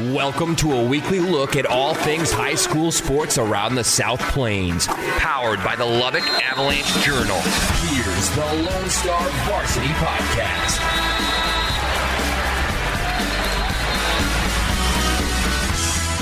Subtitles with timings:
[0.00, 4.88] Welcome to a weekly look at all things high school sports around the South Plains.
[4.88, 7.38] Powered by the Lubbock Avalanche Journal.
[7.86, 10.80] Here's the Lone Star Varsity Podcast.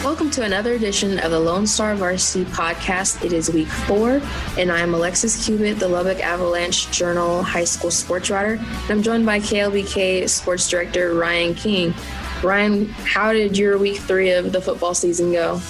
[0.05, 3.25] Welcome to another edition of the Lone Star Varsity Podcast.
[3.25, 4.21] It is week four,
[4.59, 8.55] and I am Alexis Cubit, the Lubbock Avalanche Journal high school sports writer.
[8.61, 11.95] And I'm joined by KLBK sports director Ryan King.
[12.43, 15.61] Ryan, how did your week three of the football season go?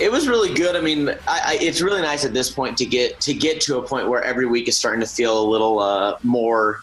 [0.00, 0.74] It was really good.
[0.74, 3.78] I mean, I, I, it's really nice at this point to get to get to
[3.78, 6.82] a point where every week is starting to feel a little uh, more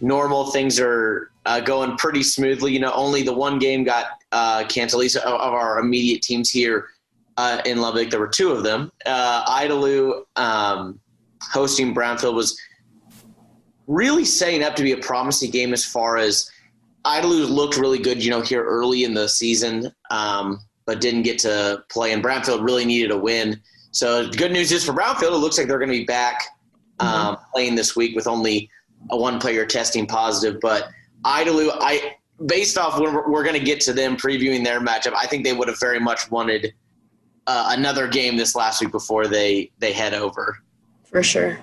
[0.00, 0.50] normal.
[0.50, 2.72] Things are uh, going pretty smoothly.
[2.72, 5.04] You know, only the one game got uh, canceled.
[5.04, 6.88] Of our immediate teams here
[7.36, 8.90] uh, in Lubbock, there were two of them.
[9.04, 11.00] Uh, Idalou um,
[11.42, 12.60] hosting Brownfield was
[13.86, 16.50] really setting up to be a promising game as far as
[17.06, 18.22] Idalou looked really good.
[18.22, 22.12] You know, here early in the season, um, but didn't get to play.
[22.12, 23.60] And Brownfield really needed a win.
[23.92, 26.42] So good news is for Brownfield, it looks like they're going to be back
[26.98, 27.44] um, mm-hmm.
[27.52, 28.68] playing this week with only
[29.10, 30.60] a one player testing positive.
[30.60, 30.88] But
[31.24, 35.14] Idalou, I based off when we're, we're going to get to them previewing their matchup,
[35.16, 36.74] I think they would have very much wanted
[37.46, 40.58] uh, another game this last week before they they head over.
[41.04, 41.58] For sure,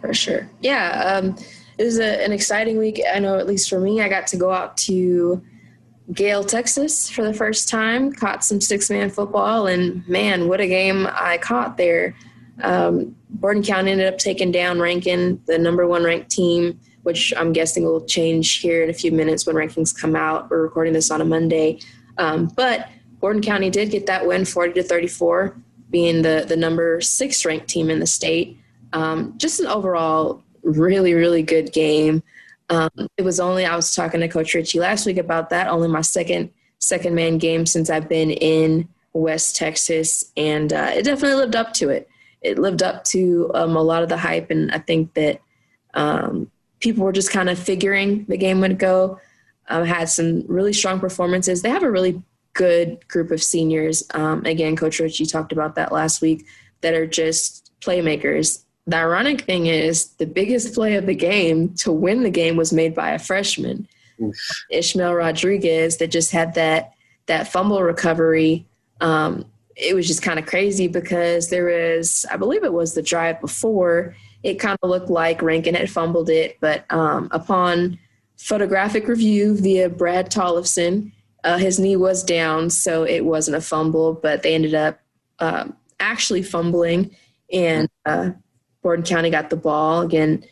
[0.00, 0.48] for sure.
[0.60, 1.36] Yeah, um,
[1.78, 3.00] it was a, an exciting week.
[3.12, 5.42] I know, at least for me, I got to go out to
[6.12, 8.12] Gail, Texas for the first time.
[8.12, 12.14] Caught some six man football, and man, what a game I caught there.
[12.62, 17.52] Um, Borden County ended up taking down Rankin, the number one ranked team which I'm
[17.52, 20.50] guessing will change here in a few minutes when rankings come out.
[20.50, 21.78] We're recording this on a Monday.
[22.18, 22.88] Um, but
[23.20, 25.56] Borden County did get that win 40 to 34,
[25.88, 28.58] being the, the number six ranked team in the state.
[28.92, 32.22] Um, just an overall really, really good game.
[32.68, 35.88] Um, it was only, I was talking to Coach Ritchie last week about that, only
[35.88, 41.36] my second second man game since I've been in West Texas, and uh, it definitely
[41.36, 42.08] lived up to it.
[42.42, 45.40] It lived up to um, a lot of the hype, and I think that
[45.94, 46.50] um,
[46.80, 49.18] people were just kind of figuring the game would go.
[49.68, 51.62] Had some really strong performances.
[51.62, 52.22] They have a really
[52.52, 54.04] good group of seniors.
[54.14, 56.46] Um, again, Coach Ritchie talked about that last week
[56.82, 58.62] that are just playmakers.
[58.86, 62.72] The ironic thing is, the biggest play of the game to win the game was
[62.72, 63.88] made by a freshman,
[64.22, 64.36] Oof.
[64.70, 66.92] Ishmael Rodriguez, that just had that
[67.26, 68.66] that fumble recovery.
[69.00, 73.02] Um, it was just kind of crazy because there was, I believe it was the
[73.02, 77.98] drive before it kind of looked like Rankin had fumbled it, but um, upon
[78.36, 81.10] photographic review via Brad Tollefson,
[81.42, 85.00] uh, his knee was down, so it wasn't a fumble, but they ended up
[85.40, 85.66] uh,
[85.98, 87.10] actually fumbling,
[87.52, 88.30] and uh,
[88.86, 90.02] Borden County got the ball.
[90.02, 90.44] Again,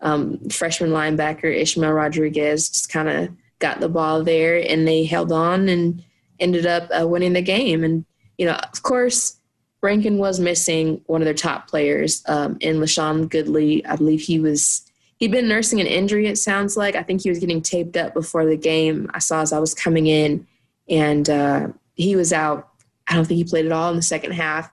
[0.00, 5.30] um, freshman linebacker Ishmael Rodriguez just kind of got the ball there, and they held
[5.30, 6.02] on and
[6.40, 7.84] ended up uh, winning the game.
[7.84, 8.06] And,
[8.38, 9.36] you know, of course,
[9.82, 13.82] Rankin was missing one of their top players um, in LaShawn Goodley.
[13.86, 16.26] I believe he was he'd been nursing an injury.
[16.28, 19.10] It sounds like I think he was getting taped up before the game.
[19.12, 20.46] I saw as I was coming in,
[20.88, 22.70] and uh, he was out.
[23.06, 24.72] I don't think he played at all in the second half.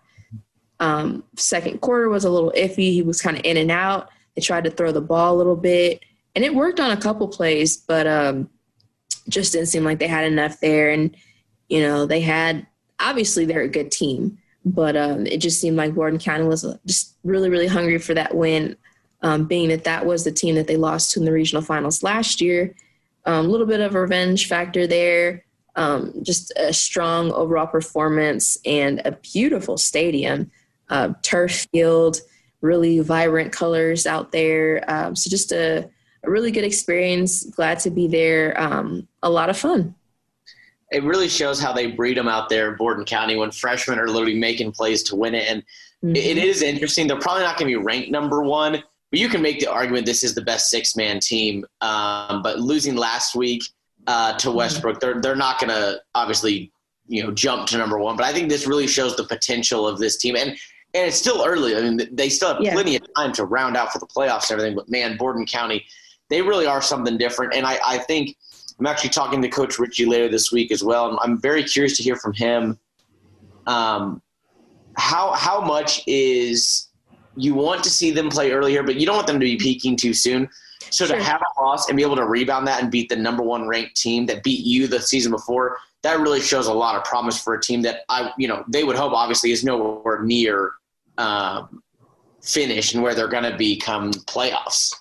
[0.80, 2.92] Um, second quarter was a little iffy.
[2.92, 4.10] He was kind of in and out.
[4.36, 6.04] They tried to throw the ball a little bit,
[6.36, 8.50] and it worked on a couple plays, but um,
[9.28, 10.92] just didn't seem like they had enough there.
[10.92, 11.16] And
[11.68, 12.66] you know, they had
[13.00, 17.16] obviously they're a good team but um, it just seemed like Borden County was just
[17.24, 18.76] really, really hungry for that win,
[19.22, 22.04] um, being that that was the team that they lost to in the regional finals
[22.04, 22.76] last year.
[23.26, 25.46] A um, little bit of a revenge factor there,
[25.76, 30.52] um, just a strong overall performance and a beautiful stadium,
[30.90, 32.18] uh, turf field,
[32.62, 34.84] really vibrant colors out there.
[34.88, 35.90] Um, so just a,
[36.24, 37.46] a, really good experience.
[37.46, 38.60] Glad to be there.
[38.62, 39.96] Um, a lot of fun
[40.92, 44.08] it really shows how they breed them out there in Borden County when freshmen are
[44.08, 45.48] literally making plays to win it.
[45.48, 45.62] And
[46.04, 46.16] mm-hmm.
[46.16, 47.08] it is interesting.
[47.08, 50.06] They're probably not going to be ranked number one, but you can make the argument
[50.06, 51.66] this is the best six man team.
[51.82, 53.64] Um, but losing last week
[54.08, 54.58] uh, to mm-hmm.
[54.58, 56.72] Westbrook, they're they're not going to obviously
[57.08, 58.18] you know jump to number one.
[58.18, 60.36] But I think this really shows the potential of this team.
[60.36, 60.58] And
[60.94, 61.76] and it's still early.
[61.76, 62.74] I mean, they still have yeah.
[62.74, 64.76] plenty of time to round out for the playoffs and everything.
[64.76, 65.86] But man, Borden County,
[66.30, 67.54] they really are something different.
[67.54, 68.36] And I, I think
[68.80, 71.12] I'm actually talking to Coach Richie later this week as well.
[71.12, 72.80] I'm, I'm very curious to hear from him.
[73.68, 74.22] Um,
[74.98, 76.88] how how much is
[77.36, 79.96] you want to see them play earlier, but you don't want them to be peaking
[79.96, 80.50] too soon.
[80.92, 81.18] So sure.
[81.18, 83.68] to have a loss and be able to rebound that and beat the number one
[83.68, 87.42] ranked team that beat you the season before, that really shows a lot of promise
[87.42, 90.72] for a team that I, you know, they would hope obviously is nowhere near
[91.18, 91.84] um,
[92.42, 94.94] finish and where they're going to become playoffs.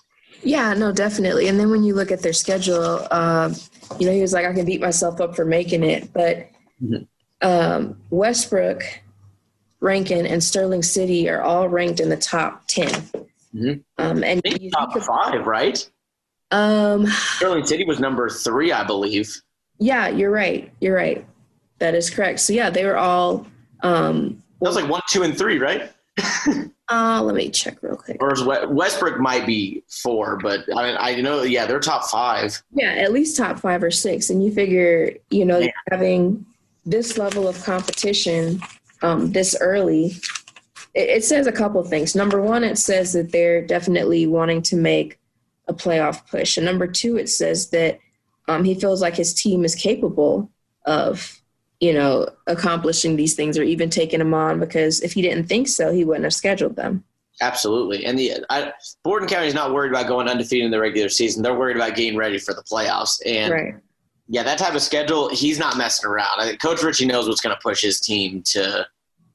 [0.43, 1.47] Yeah, no, definitely.
[1.47, 3.55] And then when you look at their schedule, um,
[3.99, 6.11] you know, he was like, I can beat myself up for making it.
[6.13, 6.49] But
[6.81, 7.03] mm-hmm.
[7.41, 8.83] um, Westbrook,
[9.79, 12.89] Rankin, and Sterling City are all ranked in the top 10.
[12.89, 13.71] Mm-hmm.
[13.97, 14.41] Um, and
[14.73, 15.89] top five, right?
[16.51, 19.41] Um, Sterling City was number three, I believe.
[19.79, 20.71] Yeah, you're right.
[20.79, 21.25] You're right.
[21.79, 22.41] That is correct.
[22.41, 23.47] So yeah, they were all.
[23.81, 25.91] Um, that was like one, two, and three, right?
[26.89, 28.17] uh, let me check real quick.
[28.19, 28.33] Or
[28.67, 32.61] Westbrook might be four, but I mean, I know, yeah, they're top five.
[32.73, 34.29] Yeah, at least top five or six.
[34.29, 35.71] And you figure, you know, yeah.
[35.89, 36.45] having
[36.85, 38.61] this level of competition
[39.01, 40.15] um, this early,
[40.93, 42.15] it, it says a couple things.
[42.15, 45.19] Number one, it says that they're definitely wanting to make
[45.67, 46.57] a playoff push.
[46.57, 47.99] And number two, it says that
[48.49, 50.51] um, he feels like his team is capable
[50.85, 51.39] of
[51.79, 55.67] you know, accomplishing these things or even taking them on because if he didn't think
[55.67, 57.03] so, he wouldn't have scheduled them.
[57.41, 58.05] Absolutely.
[58.05, 58.73] And the I,
[59.03, 61.41] Borden County is not worried about going undefeated in the regular season.
[61.41, 63.21] They're worried about getting ready for the playoffs.
[63.25, 63.75] And right.
[64.27, 66.41] yeah, that type of schedule, he's not messing around.
[66.41, 68.85] I think Coach Richie knows what's going to push his team to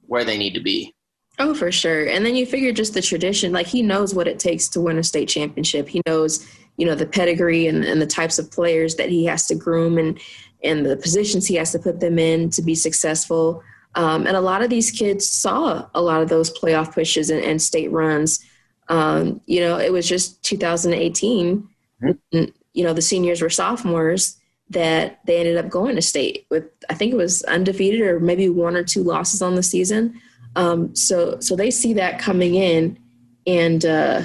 [0.05, 0.93] where they need to be.
[1.39, 2.05] Oh, for sure.
[2.05, 4.99] And then you figure just the tradition, like he knows what it takes to win
[4.99, 5.89] a state championship.
[5.89, 9.47] He knows, you know, the pedigree and, and the types of players that he has
[9.47, 10.19] to groom and
[10.63, 13.61] and the positions he has to put them in to be successful.
[13.93, 17.43] Um, and a lot of these kids saw a lot of those playoff pushes and,
[17.43, 18.43] and state runs.
[18.89, 21.67] Um, you know, it was just 2018.
[22.01, 22.43] Mm-hmm.
[22.73, 24.37] You know, the seniors were sophomores
[24.69, 26.65] that they ended up going to state with.
[26.89, 30.19] I think it was undefeated or maybe one or two losses on the season.
[30.55, 32.97] Um, so, so they see that coming in,
[33.45, 34.23] and uh,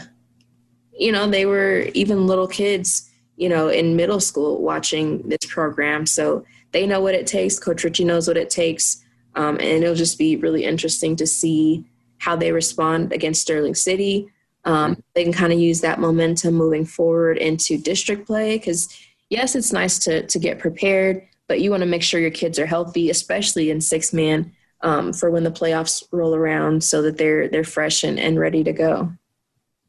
[1.00, 3.10] you know, they were even little kids
[3.40, 6.04] you know, in middle school watching this program.
[6.04, 7.58] So they know what it takes.
[7.58, 9.02] Coach Richie knows what it takes.
[9.34, 11.86] Um, and it'll just be really interesting to see
[12.18, 14.28] how they respond against Sterling City.
[14.66, 18.94] Um, they can kind of use that momentum moving forward into district play because,
[19.30, 22.58] yes, it's nice to, to get prepared, but you want to make sure your kids
[22.58, 24.52] are healthy, especially in six man
[24.82, 28.62] um, for when the playoffs roll around so that they're, they're fresh and, and ready
[28.64, 29.10] to go.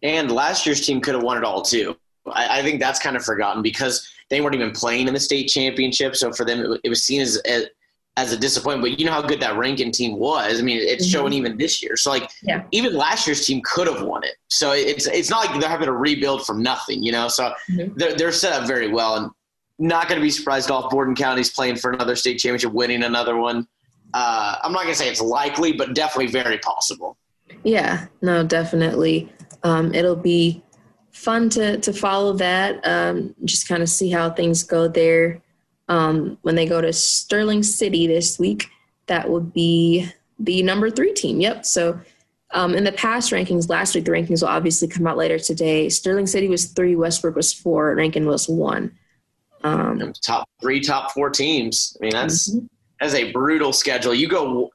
[0.04, 1.96] And last year's team could have won it all too.
[2.32, 5.48] I, I, think that's kind of forgotten because they weren't even playing in the state
[5.48, 6.16] championship.
[6.16, 7.66] So for them, it, it was seen as, as,
[8.18, 8.94] as a disappointment.
[8.94, 10.60] But you know how good that Rankin team was.
[10.60, 11.12] I mean, it's mm-hmm.
[11.12, 11.98] showing even this year.
[11.98, 12.64] So like, yeah.
[12.72, 14.36] even last year's team could have won it.
[14.48, 17.02] So it's it's not like they're having to rebuild from nothing.
[17.04, 17.94] You know, so mm-hmm.
[17.96, 19.32] they're they're set up very well and.
[19.80, 23.36] Not going to be surprised if Borden County's playing for another state championship, winning another
[23.36, 23.68] one.
[24.14, 27.18] Uh, I'm not going to say it's likely, but definitely very possible.
[27.64, 29.32] Yeah, no, definitely.
[29.64, 30.64] Um, it'll be
[31.12, 32.86] fun to to follow that.
[32.86, 35.42] Um, just kind of see how things go there.
[35.88, 38.70] Um, when they go to Sterling City this week,
[39.08, 40.10] that would be
[40.40, 41.42] the number three team.
[41.42, 41.66] Yep.
[41.66, 42.00] So
[42.52, 45.90] um, in the past rankings, last week the rankings will obviously come out later today.
[45.90, 48.98] Sterling City was three, Westbrook was four, Rankin was one.
[49.64, 51.96] Um, top three, top four teams.
[52.00, 52.66] I mean, that's mm-hmm.
[53.00, 54.14] that's a brutal schedule.
[54.14, 54.72] You go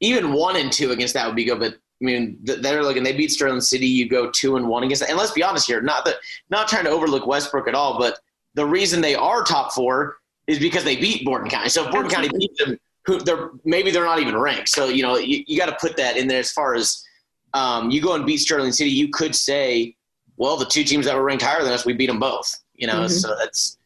[0.00, 3.02] even one and two against that would be good, but I mean, they're looking.
[3.02, 3.86] They beat Sterling City.
[3.86, 5.02] You go two and one against.
[5.04, 5.80] And let's be honest here.
[5.80, 6.16] Not that,
[6.50, 8.18] not trying to overlook Westbrook at all, but
[8.54, 11.68] the reason they are top four is because they beat Borden County.
[11.68, 14.68] So if Borden County beat them, who they're maybe they're not even ranked.
[14.68, 16.40] So you know you, you got to put that in there.
[16.40, 17.04] As far as
[17.52, 19.96] um, you go and beat Sterling City, you could say,
[20.36, 22.52] well, the two teams that were ranked higher than us, we beat them both.
[22.74, 23.08] You know, mm-hmm.
[23.08, 23.78] so that's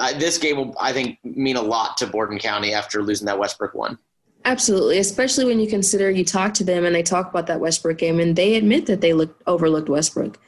[0.00, 3.38] I, this game will I think mean a lot to Borden County after losing that
[3.38, 3.98] Westbrook one.
[4.44, 7.98] Absolutely, especially when you consider you talk to them and they talk about that Westbrook
[7.98, 10.38] game and they admit that they looked overlooked Westbrook.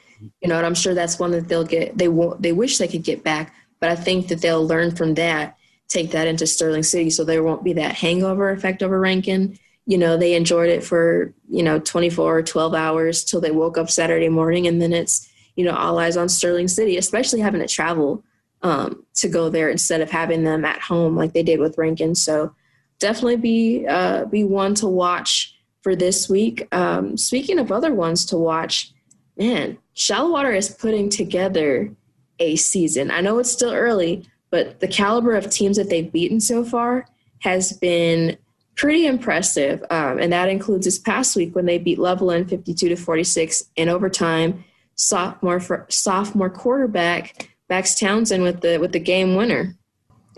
[0.40, 1.96] You know, and I'm sure that's one that they'll get.
[1.96, 2.42] They won't.
[2.42, 5.56] They wish they could get back, but I think that they'll learn from that,
[5.88, 9.58] take that into Sterling City, so there won't be that hangover effect over Rankin.
[9.86, 13.78] You know, they enjoyed it for you know 24 or 12 hours till they woke
[13.78, 17.60] up Saturday morning, and then it's you know all eyes on Sterling City, especially having
[17.60, 18.22] to travel
[18.62, 22.14] um, to go there instead of having them at home like they did with Rankin.
[22.14, 22.54] So
[23.00, 26.68] definitely be uh, be one to watch for this week.
[26.72, 28.92] Um, speaking of other ones to watch,
[29.36, 31.92] man, Shallowater is putting together
[32.38, 33.10] a season.
[33.10, 37.06] I know it's still early, but the caliber of teams that they've beaten so far
[37.40, 38.36] has been
[38.76, 39.82] pretty impressive.
[39.90, 43.88] Um, and that includes this past week when they beat Levelland 52 to 46 in
[43.88, 44.64] overtime.
[44.94, 49.74] Sophomore sophomore quarterback Max Townsend with the with the game winner.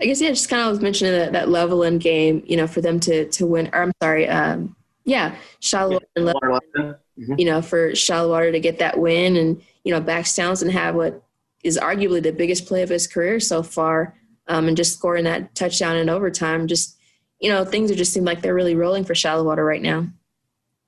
[0.03, 2.81] I guess yeah, just kind of was mentioning that, that Levelland game, you know, for
[2.81, 3.69] them to to win.
[3.71, 7.35] Or I'm sorry, um, yeah, Shallow and Levelland, mm-hmm.
[7.37, 11.23] you know, for Shallowater to get that win, and you know, Max Townsend have what
[11.63, 14.13] is arguably the biggest play of his career so far,
[14.49, 16.67] um, and just scoring that touchdown in overtime.
[16.67, 16.97] Just
[17.39, 20.05] you know, things are just seem like they're really rolling for Shallowater right now.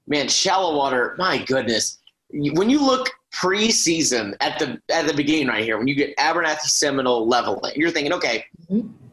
[0.08, 2.00] Man, Shallowater, my goodness,
[2.32, 6.68] when you look preseason at the at the beginning right here, when you get Abernathy
[6.68, 8.44] Seminole level, you're thinking, okay.
[8.70, 9.05] Mm-hmm.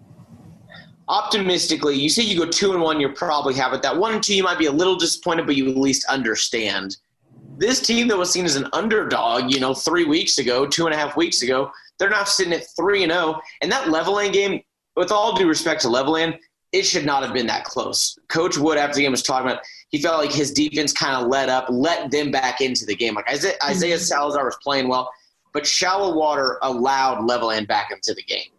[1.13, 3.83] Optimistically, you say you go two and one, you're probably have it.
[3.83, 6.97] That one and two, you might be a little disappointed, but you at least understand.
[7.59, 10.95] This team that was seen as an underdog, you know, three weeks ago, two and
[10.95, 13.35] a half weeks ago, they're now sitting at three and zero.
[13.37, 13.41] Oh.
[13.61, 14.63] And that Levelland game,
[14.97, 16.39] with all due respect to Levelland,
[16.73, 18.19] it should not have been that close.
[18.29, 21.29] Coach Wood after the game was talking about he felt like his defense kind of
[21.29, 23.17] let up, let them back into the game.
[23.17, 23.71] Like Isaiah, mm-hmm.
[23.71, 25.11] Isaiah Salazar was playing well,
[25.53, 28.52] but Shallowater allowed Levelland back into the game.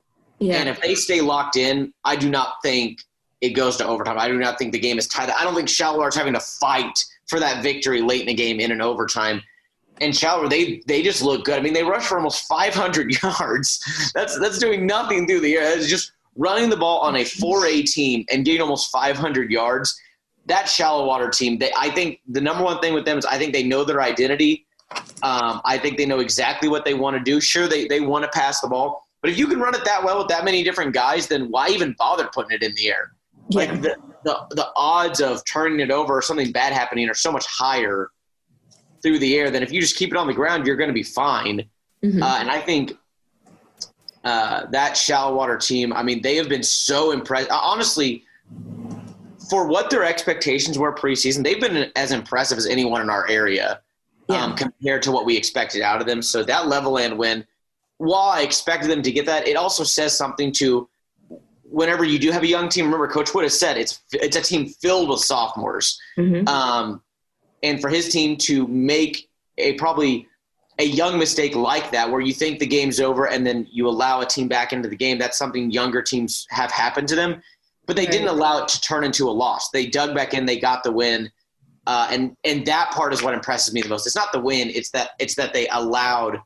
[0.44, 0.56] Yeah.
[0.56, 3.00] And if they stay locked in, I do not think
[3.42, 4.18] it goes to overtime.
[4.18, 5.30] I do not think the game is tied.
[5.30, 6.98] I don't think is having to fight
[7.28, 9.42] for that victory late in the game in an overtime.
[10.02, 11.60] And Shallow, they they just look good.
[11.60, 14.12] I mean, they rushed for almost 500 yards.
[14.16, 15.78] That's that's doing nothing through the air.
[15.78, 19.96] It's just running the ball on a 4A team and getting almost 500 yards
[20.46, 23.54] that Shallowater team, they, I think the number one thing with them is I think
[23.54, 24.66] they know their identity.
[25.24, 27.40] Um, I think they know exactly what they want to do.
[27.40, 30.04] Sure, they, they want to pass the ball, but if you can run it that
[30.04, 33.14] well with that many different guys, then why even bother putting it in the air?
[33.48, 33.58] Yeah.
[33.58, 37.32] Like the, the, the odds of turning it over or something bad happening are so
[37.32, 38.10] much higher
[39.02, 40.94] through the air than if you just keep it on the ground, you're going to
[40.94, 41.64] be fine.
[42.04, 42.22] Mm-hmm.
[42.22, 42.98] Uh, and I think
[44.26, 47.50] uh, that Shallowater team, I mean, they have been so impressed.
[47.50, 48.26] Honestly,
[49.50, 53.80] for what their expectations were preseason, they've been as impressive as anyone in our area
[54.28, 54.44] yeah.
[54.44, 56.22] um, compared to what we expected out of them.
[56.22, 57.46] So that Levelland win,
[58.04, 60.90] while I expected them to get that, it also says something to
[61.64, 62.86] whenever you do have a young team.
[62.86, 66.48] Remember, Coach Wood has said it's it's a team filled with sophomores, mm-hmm.
[66.48, 67.02] um,
[67.62, 70.28] and for his team to make a probably
[70.80, 74.22] a young mistake like that, where you think the game's over and then you allow
[74.22, 77.42] a team back into the game, that's something younger teams have happened to them
[77.86, 78.12] but they right.
[78.12, 79.70] didn't allow it to turn into a loss.
[79.70, 81.32] They dug back in, they got the win,
[81.86, 84.08] uh, and and that part is what impresses me the most.
[84.08, 86.42] It's not the win; it's that it's that they allowed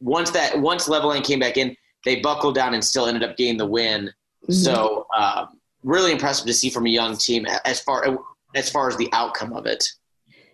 [0.00, 3.56] once that once Levelland came back in, they buckled down and still ended up getting
[3.56, 4.06] the win.
[4.44, 4.52] Mm-hmm.
[4.52, 8.18] So um, really impressive to see from a young team as far
[8.54, 9.84] as far as the outcome of it.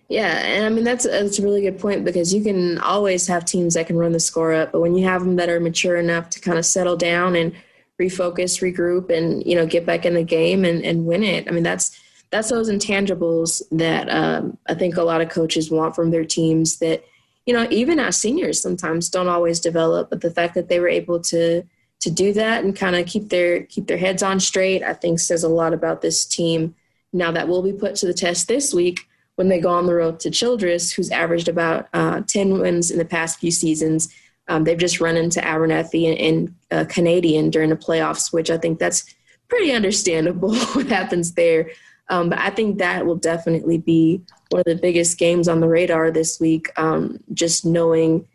[0.08, 3.44] Yeah, and I mean that's that's a really good point because you can always have
[3.44, 5.96] teams that can run the score up, but when you have them that are mature
[5.96, 7.52] enough to kind of settle down and
[8.00, 11.48] refocus, regroup, and you know get back in the game and, and win it.
[11.48, 11.98] I mean that's
[12.30, 16.78] that's those intangibles that um, I think a lot of coaches want from their teams
[16.78, 17.04] that
[17.46, 20.10] you know even as seniors sometimes don't always develop.
[20.10, 21.62] But the fact that they were able to
[22.00, 25.20] to do that and kind of keep their keep their heads on straight, I think
[25.20, 26.74] says a lot about this team.
[27.12, 29.00] Now that will be put to the test this week
[29.36, 32.98] when they go on the road to Childress, who's averaged about uh, 10 wins in
[32.98, 34.08] the past few seasons
[34.48, 38.58] um, they've just run into Abernathy and, and uh, Canadian during the playoffs, which I
[38.58, 39.04] think that's
[39.48, 41.70] pretty understandable what happens there.
[42.08, 45.68] Um, but I think that will definitely be one of the biggest games on the
[45.68, 46.70] radar this week.
[46.76, 48.26] Um, just knowing,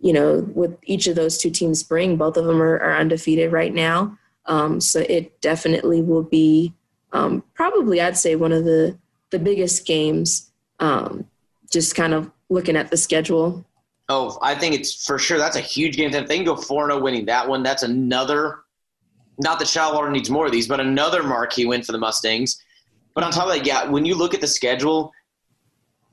[0.00, 3.52] you know, what each of those two teams bring, both of them are, are undefeated
[3.52, 4.16] right now.
[4.46, 6.72] Um, so it definitely will be
[7.12, 8.96] um, probably, I'd say, one of the
[9.30, 10.50] the biggest games.
[10.80, 11.26] Um,
[11.70, 13.64] just kind of looking at the schedule.
[14.08, 15.38] Oh, I think it's for sure.
[15.38, 16.12] That's a huge game.
[16.14, 18.60] If they can go 4 0 winning that one, that's another,
[19.38, 22.62] not that Shallowater needs more of these, but another marquee win for the Mustangs.
[23.14, 25.12] But on top of that, yeah, when you look at the schedule,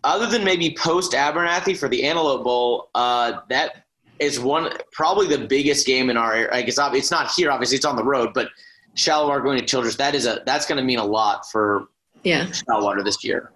[0.05, 3.85] other than maybe post Abernathy for the Antelope Bowl, uh, that
[4.19, 6.49] is one probably the biggest game in our area.
[6.53, 8.49] I guess it's not here, obviously, it's on the road, but
[8.93, 11.89] Shallowater going to Childress, that is a that's going to mean a lot for
[12.23, 13.51] yeah Shallowater this year.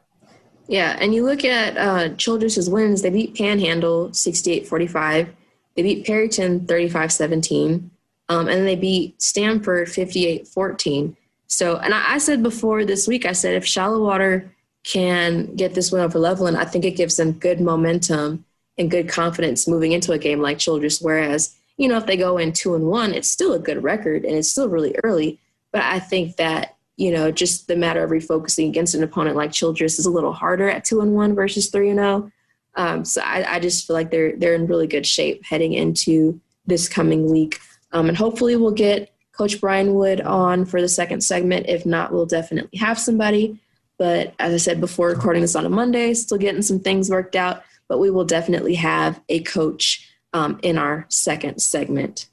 [0.67, 5.29] Yeah, and you look at uh, Childress's wins, they beat Panhandle 68 45.
[5.75, 7.91] They beat Perryton 35 17.
[8.27, 11.17] Um, and they beat Stamford 58 14.
[11.47, 14.53] So, and I, I, said before this week, I said if Shallowater
[14.83, 18.45] can get this win over Levelland, I think it gives them good momentum
[18.77, 21.01] and good confidence moving into a game like Childress.
[21.01, 24.23] Whereas, you know, if they go in two and one, it's still a good record
[24.23, 25.39] and it's still really early.
[25.71, 29.53] But I think that you know, just the matter of refocusing against an opponent like
[29.53, 31.99] Childress is a little harder at two and one versus three and.
[31.99, 32.29] Oh.
[32.75, 36.39] Um, so I, I, just feel like they're they're in really good shape heading into
[36.67, 37.59] this coming week,
[37.93, 41.67] um, and hopefully we'll get Coach Bryan Wood on for the second segment.
[41.67, 43.59] If not, we'll definitely have somebody.
[43.99, 47.35] But as I said before, recording this on a Monday, still getting some things worked
[47.35, 47.61] out.
[47.87, 52.29] But we will definitely have a coach um, in our second segment.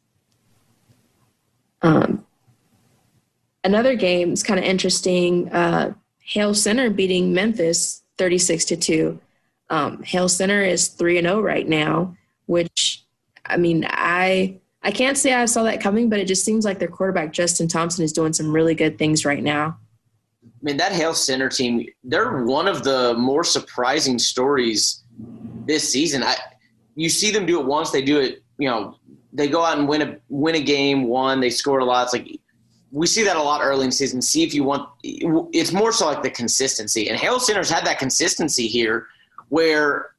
[1.83, 2.25] Um,
[3.65, 5.53] another game is kind of interesting.
[5.53, 9.21] Uh, Hale Center beating Memphis 36 to 2.
[9.69, 13.05] Um, Hale Center is 3 and 0 right now, which
[13.45, 16.79] I mean, I I can't say I saw that coming, but it just seems like
[16.79, 19.79] their quarterback Justin Thompson is doing some really good things right now.
[20.67, 25.05] I mean, that Hale Center team, they're one of the more surprising stories
[25.65, 26.25] this season.
[26.25, 26.35] I
[26.97, 28.97] you see them do it once, they do it, you know,
[29.33, 32.03] they go out and win a win a game, one, they score a lot.
[32.03, 32.41] It's like
[32.91, 34.21] we see that a lot early in season.
[34.21, 37.09] See if you want it's more so like the consistency.
[37.09, 39.07] And Hale Center's had that consistency here
[39.51, 40.17] where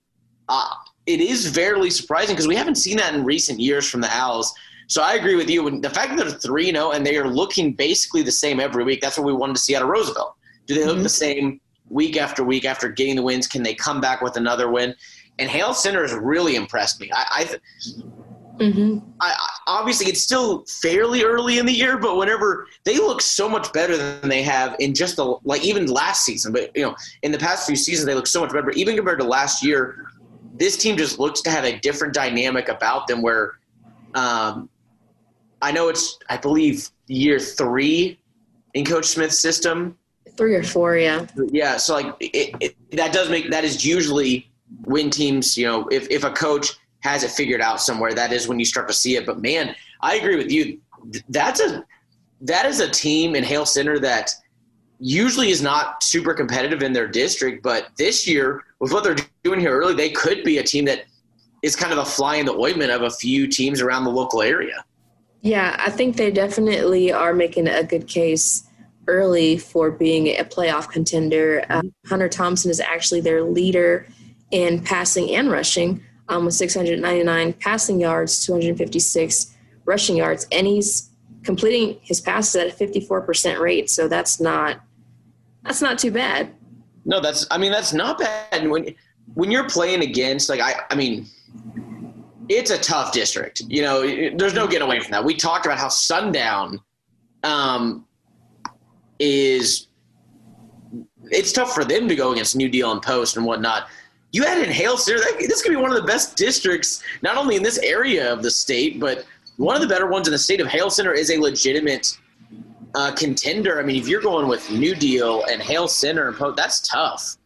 [0.48, 0.70] uh,
[1.08, 4.54] it is fairly surprising because we haven't seen that in recent years from the Owls.
[4.88, 5.82] So I agree with you.
[5.82, 9.02] The fact that they're three zero and they are looking basically the same every week,
[9.02, 10.37] that's what we wanted to see out of Roosevelt.
[10.68, 11.04] Do they look mm-hmm.
[11.04, 13.48] the same week after week after getting the wins?
[13.48, 14.94] Can they come back with another win?
[15.40, 17.10] And Hale Center has really impressed me.
[17.14, 19.00] I, I, mm-hmm.
[19.20, 19.36] I,
[19.68, 23.98] obviously it's still fairly early in the year, but whenever they look so much better
[23.98, 27.38] than they have in just the like even last season, but you know in the
[27.38, 28.72] past few seasons they look so much better.
[28.72, 30.08] Even compared to last year,
[30.58, 33.60] this team just looks to have a different dynamic about them where
[34.16, 34.70] um,
[35.62, 38.20] I know it's, I believe, year three
[38.74, 39.98] in Coach Smith's system.
[40.38, 41.26] Three or four, yeah.
[41.52, 44.50] Yeah, so like it, it, that does make that is usually
[44.84, 48.48] when teams, you know, if, if a coach has it figured out somewhere, that is
[48.48, 49.26] when you start to see it.
[49.26, 50.80] But man, I agree with you.
[51.30, 51.84] That's a
[52.42, 54.32] that is a team in Hale Center that
[55.00, 59.60] usually is not super competitive in their district, but this year with what they're doing
[59.60, 61.06] here early, they could be a team that
[61.64, 64.42] is kind of a fly in the ointment of a few teams around the local
[64.42, 64.84] area.
[65.42, 68.67] Yeah, I think they definitely are making a good case
[69.08, 71.66] early for being a playoff contender.
[71.70, 74.08] Uh, Hunter Thompson is actually their leader
[74.52, 81.10] in passing and rushing um, with 699 passing yards, 256 rushing yards, and he's
[81.44, 83.90] completing his passes at a 54% rate.
[83.90, 84.82] So that's not
[85.64, 86.54] that's not too bad.
[87.06, 88.68] No, that's I mean that's not bad.
[88.70, 88.94] when
[89.34, 91.28] when you're playing against like I I mean
[92.50, 93.62] it's a tough district.
[93.68, 94.02] You know,
[94.36, 95.24] there's no getting away from that.
[95.24, 96.80] We talked about how Sundown
[97.44, 98.06] um,
[99.20, 99.88] is
[101.30, 103.88] it's tough for them to go against New Deal and Post and whatnot.
[104.32, 107.38] You add in Hale Center, that, this could be one of the best districts, not
[107.38, 109.26] only in this area of the state, but
[109.58, 112.18] one of the better ones in the state of Hale Center is a legitimate
[112.96, 113.80] uh, contender.
[113.80, 117.38] I mean, if you're going with New Deal and Hale Center and Post, that's tough.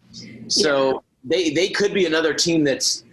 [0.47, 0.99] So yeah.
[1.23, 3.03] they they could be another team that's.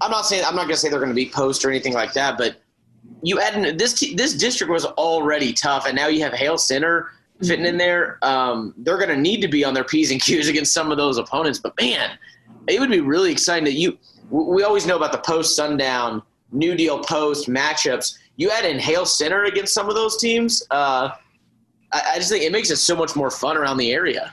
[0.00, 1.92] I'm not saying I'm not going to say they're going to be Post or anything
[1.92, 2.56] like that, but
[3.22, 7.10] you add in, this this district was already tough, and now you have Hale Center
[7.46, 8.18] fitting in there.
[8.22, 10.98] Um, they're going to need to be on their p's and q's against some of
[10.98, 11.58] those opponents.
[11.58, 12.18] But man,
[12.68, 13.98] it would be really exciting that you.
[14.30, 18.18] We always know about the post sundown New Deal post matchups.
[18.36, 20.62] You add in Hale Center against some of those teams.
[20.70, 21.10] Uh,
[21.92, 24.32] I, I just think it makes it so much more fun around the area.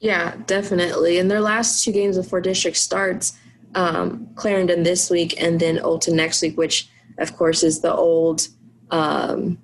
[0.00, 1.18] Yeah, definitely.
[1.18, 3.34] And their last two games before district starts,
[3.74, 8.48] um, Clarendon this week and then Olton next week, which of course is the old
[8.90, 9.58] um,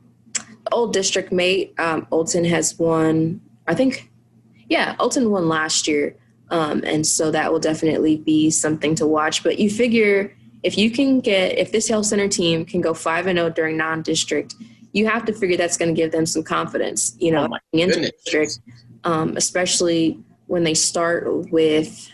[0.73, 1.75] old district mate.
[1.79, 4.11] Um, Olton has won, I think,
[4.69, 6.17] yeah, Olton won last year.
[6.51, 9.43] Um, and so that will definitely be something to watch.
[9.43, 13.27] But you figure if you can get, if this Hale Center team can go 5
[13.27, 14.55] and 0 during non district,
[14.93, 18.01] you have to figure that's going to give them some confidence, you know, oh into
[18.01, 18.61] the district,
[19.05, 22.11] um, especially when they start with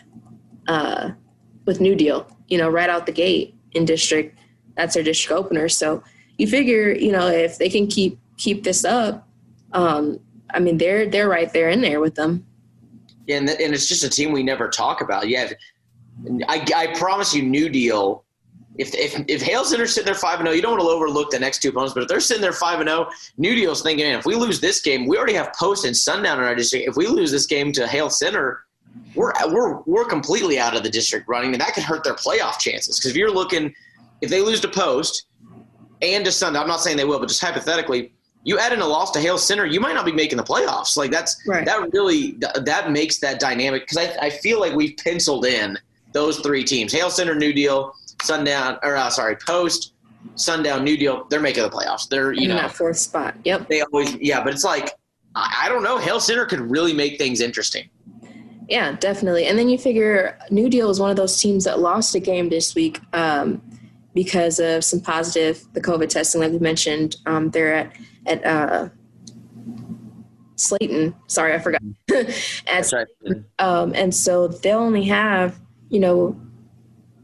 [0.67, 1.11] uh,
[1.65, 4.37] with New Deal, you know, right out the gate in district.
[4.75, 5.69] That's their district opener.
[5.69, 6.03] So
[6.37, 9.27] you figure, you know, if they can keep keep this up,
[9.73, 10.19] um,
[10.53, 12.45] I mean, they're they're right there in there with them.
[13.27, 15.27] Yeah, and, and it's just a team we never talk about.
[15.27, 15.51] Yeah,
[16.47, 18.23] I, I promise you, New Deal
[18.77, 20.87] if if if Hale Center's sitting there five and zero, oh, you don't want to
[20.87, 21.93] overlook the next two opponents.
[21.93, 24.81] But if they're sitting there five and zero, New Deal's thinking, if we lose this
[24.81, 26.87] game, we already have Post and Sundown in our district.
[26.87, 28.65] If we lose this game to Hale Center,
[29.15, 32.59] we're we're we're completely out of the district running, and that could hurt their playoff
[32.59, 32.99] chances.
[32.99, 33.73] Because if you're looking,
[34.21, 35.27] if they lose to Post
[36.01, 38.87] and to Sundown, I'm not saying they will, but just hypothetically, you add in a
[38.87, 40.97] loss to Hale Center, you might not be making the playoffs.
[40.97, 41.65] Like that's right.
[41.65, 45.77] that really that makes that dynamic because I I feel like we've penciled in
[46.11, 49.93] those three teams: Hale Center, New Deal Sundown, or uh, sorry, Post,
[50.35, 52.07] Sundown, New Deal, they're making the playoffs.
[52.07, 53.35] They're you in know that fourth spot.
[53.45, 53.69] Yep.
[53.69, 54.91] They always yeah, but it's like
[55.35, 55.97] I, I don't know.
[55.97, 57.89] Hale Center could really make things interesting.
[58.69, 59.45] Yeah, definitely.
[59.47, 62.49] And then you figure New Deal is one of those teams that lost a game
[62.49, 63.61] this week um,
[64.13, 67.15] because of some positive the COVID testing, like we mentioned.
[67.25, 67.95] Um, they're at
[68.25, 68.89] at uh,
[70.55, 71.15] Slaton.
[71.27, 71.81] Sorry, I forgot.
[72.67, 72.93] at
[73.59, 76.39] um, and so they'll only have you know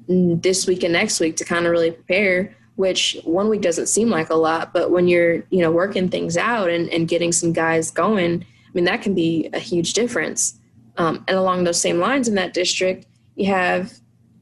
[0.08, 4.10] this week and next week to kind of really prepare which one week doesn't seem
[4.10, 7.52] like a lot, but when you're, you know, working things out and, and getting some
[7.52, 10.58] guys going, I mean, that can be a huge difference.
[10.96, 13.92] Um, and along those same lines in that district, you have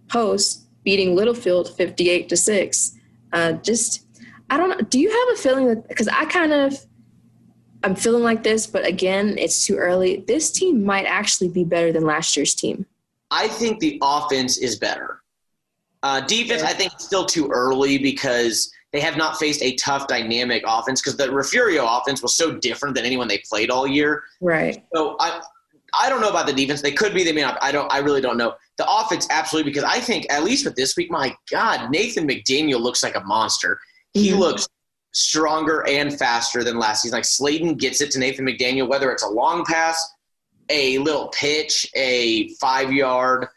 [0.08, 2.96] Post beating Littlefield 58 to 6.
[3.34, 4.06] Uh, just,
[4.50, 4.78] I don't know.
[4.78, 6.80] Do you have a feeling that, because I kind of,
[7.84, 10.24] I'm feeling like this, but again, it's too early.
[10.30, 12.86] This team might actually be better than last year's team.
[13.32, 15.24] I think the offense is better.
[16.04, 20.64] Uh, defense, I think, still too early because they have not faced a tough, dynamic
[20.66, 24.24] offense because the Refugio offense was so different than anyone they played all year.
[24.40, 24.86] Right.
[24.96, 25.42] So I,
[26.00, 26.82] I don't know about the defense.
[26.82, 27.24] They could be.
[27.24, 27.58] They may not.
[27.62, 27.92] I don't.
[27.92, 28.56] I really don't know.
[28.78, 32.80] The offense, absolutely, because I think at least with this week, my God, Nathan McDaniel
[32.80, 33.80] looks like a monster.
[34.14, 34.40] He mm-hmm.
[34.40, 34.68] looks
[35.14, 37.18] stronger and faster than last season.
[37.18, 40.08] Like Sladen gets it to Nathan McDaniel, whether it's a long pass,
[40.70, 43.48] a little pitch, a five yard,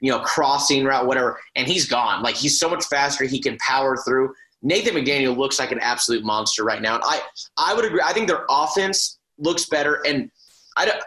[0.00, 2.22] you know, crossing route, whatever, and he's gone.
[2.22, 4.32] Like he's so much faster, he can power through.
[4.62, 6.96] Nathan McDaniel looks like an absolute monster right now.
[6.96, 7.20] And I,
[7.56, 8.00] I would agree.
[8.04, 10.30] I think their offense looks better, and
[10.76, 11.02] I don't.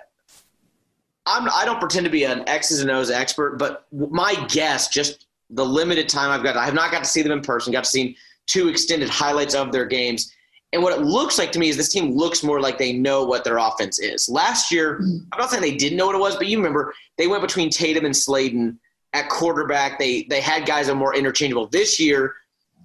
[1.26, 5.28] I'm, I don't pretend to be an X's and O's expert, but my guess, just
[5.50, 7.72] the limited time I've got, I have not got to see them in person.
[7.72, 10.34] Got to see two extended highlights of their games.
[10.74, 13.26] And what it looks like to me is this team looks more like they know
[13.26, 14.30] what their offense is.
[14.30, 15.18] Last year, mm-hmm.
[15.32, 17.70] I'm not saying they didn't know what it was, but you remember they went between
[17.70, 18.80] Tatum and Sladen
[19.14, 20.00] at quarterback.
[20.00, 21.68] They they had guys that are more interchangeable.
[21.68, 22.36] This year,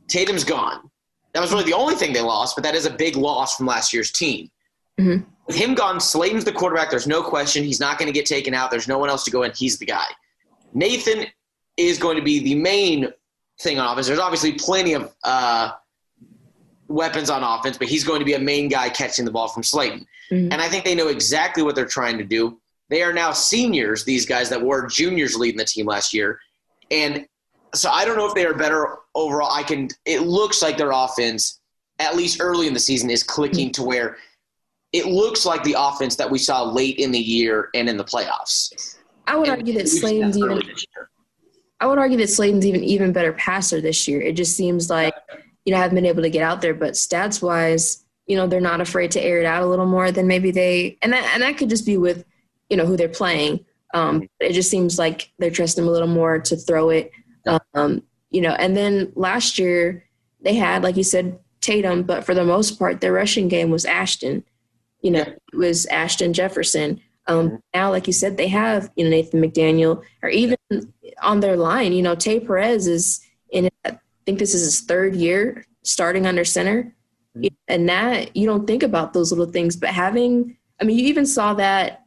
[0.08, 0.90] Tatum's gone.
[1.32, 3.66] That was really the only thing they lost, but that is a big loss from
[3.66, 4.50] last year's team.
[4.98, 5.28] Mm-hmm.
[5.46, 6.90] With him gone, Slayton's the quarterback.
[6.90, 7.62] There's no question.
[7.62, 8.70] He's not going to get taken out.
[8.70, 9.52] There's no one else to go in.
[9.54, 10.06] He's the guy.
[10.74, 11.26] Nathan
[11.76, 13.08] is going to be the main
[13.60, 14.06] thing on offense.
[14.06, 15.72] There's obviously plenty of uh,
[16.88, 19.62] weapons on offense, but he's going to be a main guy catching the ball from
[19.62, 20.06] Slayton.
[20.30, 20.52] Mm-hmm.
[20.52, 22.60] And I think they know exactly what they're trying to do.
[22.88, 26.40] They are now seniors, these guys that were juniors leading the team last year.
[26.90, 27.26] And
[27.74, 29.50] so I don't know if they are better overall.
[29.50, 31.60] I can it looks like their offense,
[31.98, 34.16] at least early in the season, is clicking to where
[34.92, 38.04] it looks like the offense that we saw late in the year and in the
[38.04, 38.96] playoffs.
[39.26, 40.62] I would and argue that Sladen's even
[41.80, 44.20] I would argue that Sladen's even even better passer this year.
[44.20, 45.14] It just seems like
[45.66, 46.72] you know, I haven't been able to get out there.
[46.72, 50.10] But stats wise, you know, they're not afraid to air it out a little more
[50.10, 52.24] than maybe they, and that, and that could just be with,
[52.70, 53.66] you know, who they're playing.
[53.92, 57.10] Um, it just seems like they're trusting them a little more to throw it.
[57.74, 60.04] Um, you know, and then last year
[60.40, 63.84] they had, like you said, Tatum, but for the most part, their rushing game was
[63.84, 64.44] Ashton.
[65.06, 67.00] You know, it was Ashton Jefferson.
[67.28, 67.56] Um, mm-hmm.
[67.72, 70.56] now, like you said, they have you know Nathan McDaniel, or even
[71.22, 75.14] on their line, you know, Tay Perez is in I think this is his third
[75.14, 76.92] year starting under center.
[77.36, 77.54] Mm-hmm.
[77.68, 81.24] And that you don't think about those little things, but having, I mean, you even
[81.24, 82.02] saw that.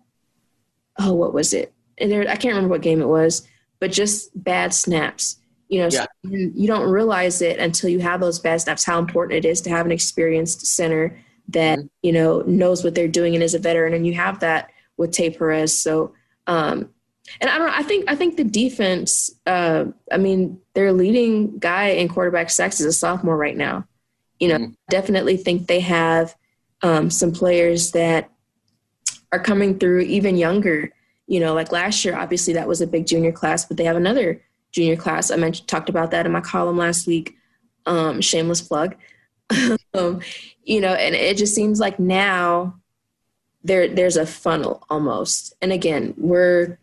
[1.00, 1.74] Oh, what was it?
[2.00, 3.48] And there, I can't remember what game it was,
[3.80, 5.38] but just bad snaps.
[5.70, 6.02] You know, yeah.
[6.02, 8.84] so you don't realize it until you have those bad snaps.
[8.84, 11.18] How important it is to have an experienced center
[11.50, 11.88] that mm-hmm.
[12.02, 15.12] you know knows what they're doing and is a veteran, and you have that with
[15.12, 15.78] Tay Perez.
[15.78, 16.14] So
[16.48, 16.90] um,
[17.42, 17.70] and I don't.
[17.70, 18.06] I think.
[18.08, 19.32] I think the defense.
[19.46, 23.86] Uh, I mean, their leading guy in quarterback sacks is a sophomore right now.
[24.40, 24.74] You know, mm-hmm.
[24.90, 26.36] definitely think they have
[26.82, 28.32] um, some players that
[29.32, 30.92] are coming through even younger.
[31.28, 33.96] You know, like last year, obviously that was a big junior class, but they have
[33.96, 35.30] another junior class.
[35.30, 37.36] I mentioned talked about that in my column last week.
[37.86, 38.96] Um, shameless plug.
[39.94, 40.22] um,
[40.64, 42.80] you know, and it just seems like now
[43.64, 45.54] there there's a funnel almost.
[45.62, 46.78] And again, we're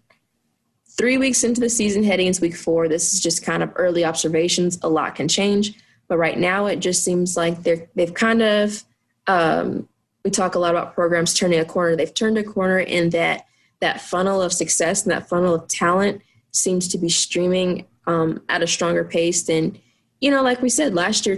[0.96, 2.88] three weeks into the season, heading into week four.
[2.88, 4.78] This is just kind of early observations.
[4.82, 5.74] A lot can change,
[6.08, 8.82] but right now it just seems like they're they've kind of.
[9.28, 9.88] Um,
[10.24, 11.94] we talk a lot about programs turning a corner.
[11.94, 13.46] They've turned a corner in that
[13.80, 18.62] that funnel of success and that funnel of talent seems to be streaming um, at
[18.62, 19.78] a stronger pace than
[20.20, 20.42] you know.
[20.42, 21.36] Like we said last year,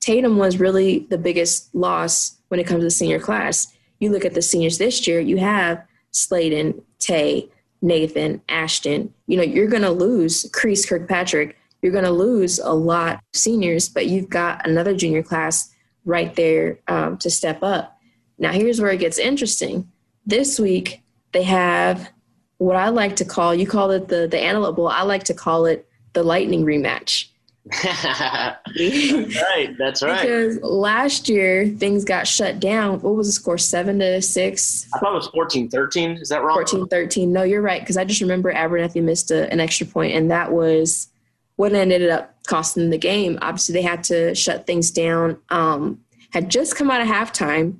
[0.00, 3.72] Tatum was really the biggest loss when it comes to the senior class.
[3.98, 5.20] You look at the seniors this year.
[5.20, 7.50] You have Sladen, Tay,
[7.82, 11.56] Nathan, Ashton, you know, you're going to lose Crease Kirkpatrick.
[11.82, 15.72] You're going to lose a lot of seniors, but you've got another junior class
[16.04, 17.98] right there um, to step up.
[18.38, 19.90] Now, here's where it gets interesting.
[20.26, 22.10] This week, they have
[22.58, 25.34] what I like to call, you call it the, the Antelope Bowl, I like to
[25.34, 27.28] call it the Lightning rematch.
[27.82, 29.76] that's right.
[29.78, 30.22] That's right.
[30.22, 33.00] Because last year things got shut down.
[33.00, 33.58] What was the score?
[33.58, 34.88] Seven to six?
[34.94, 36.12] I thought it was 14 13.
[36.12, 36.54] Is that wrong?
[36.54, 37.32] 14 13.
[37.32, 37.80] No, you're right.
[37.80, 41.08] Because I just remember Abernathy missed a, an extra point, and that was
[41.56, 43.38] what ended up costing the game.
[43.42, 45.36] Obviously, they had to shut things down.
[45.50, 47.76] Um, had just come out of halftime,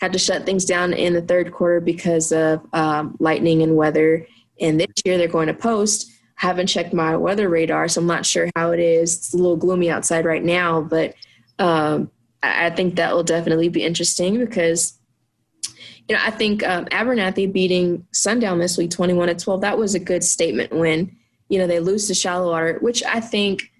[0.00, 4.26] had to shut things down in the third quarter because of um, lightning and weather.
[4.60, 8.26] And this year they're going to post haven't checked my weather radar, so I'm not
[8.26, 9.16] sure how it is.
[9.16, 11.14] It's a little gloomy outside right now, but
[11.58, 12.10] um,
[12.42, 14.98] I, think that will definitely be interesting because
[16.08, 19.94] you know, I think um, Abernathy beating Sundown this week, 21 to 12, that was
[19.94, 21.16] a good statement when,
[21.48, 23.70] you know, they lose to Shallowater, which I think